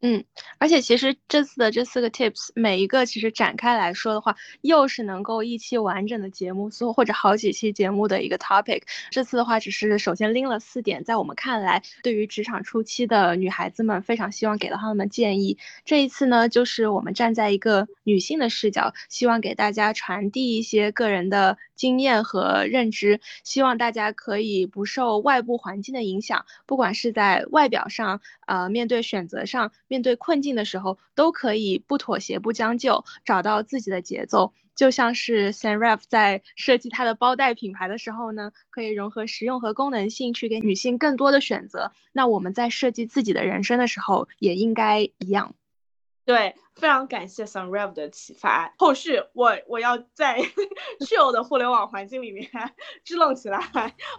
[0.00, 0.24] 嗯，
[0.58, 8.82] 而且其实这次的这四个 tips，每一个其实展开来说的话，又是能够一期完整的节目，或或者好几期节目的一个 topic。
[9.10, 15.58] 这次的话，只是首先拎了四点，在我们看来，对于职场初期的女孩子们，非常希望给到她们建议。
[15.84, 29.70] 这一次呢，就是我们站在一个女性的视角，希望给大家传递一些个人的经验和认知，希望大家可以不受外部环境的影响，不管是在外表上，呃，面对选择上。
[29.86, 34.52] 面对困境的时候，都可以不妥协、不将就，找到自己的节奏。
[34.74, 41.92] 就像是 Sanref 在设计它的包袋品牌的时候呢，可以融合实用和功能性，去给女性更多的选择。
[42.12, 45.54] 那我们在设计自己的人生的时候，也应该一样。
[46.24, 48.72] 对，非常感谢 Sanref 的启发。
[48.76, 50.38] 后续我我要在
[51.00, 52.48] 现有的互联网环境里面
[53.02, 53.58] 支棱起来，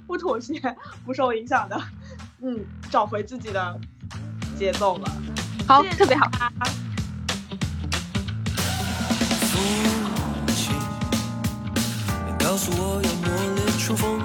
[0.08, 0.60] 不妥协、
[1.06, 1.80] 不受影响的，
[2.42, 3.80] 嗯，找回自己的
[4.58, 5.12] 节奏了。
[5.68, 6.30] 好特别好。
[12.40, 14.20] 告诉我要磨练出风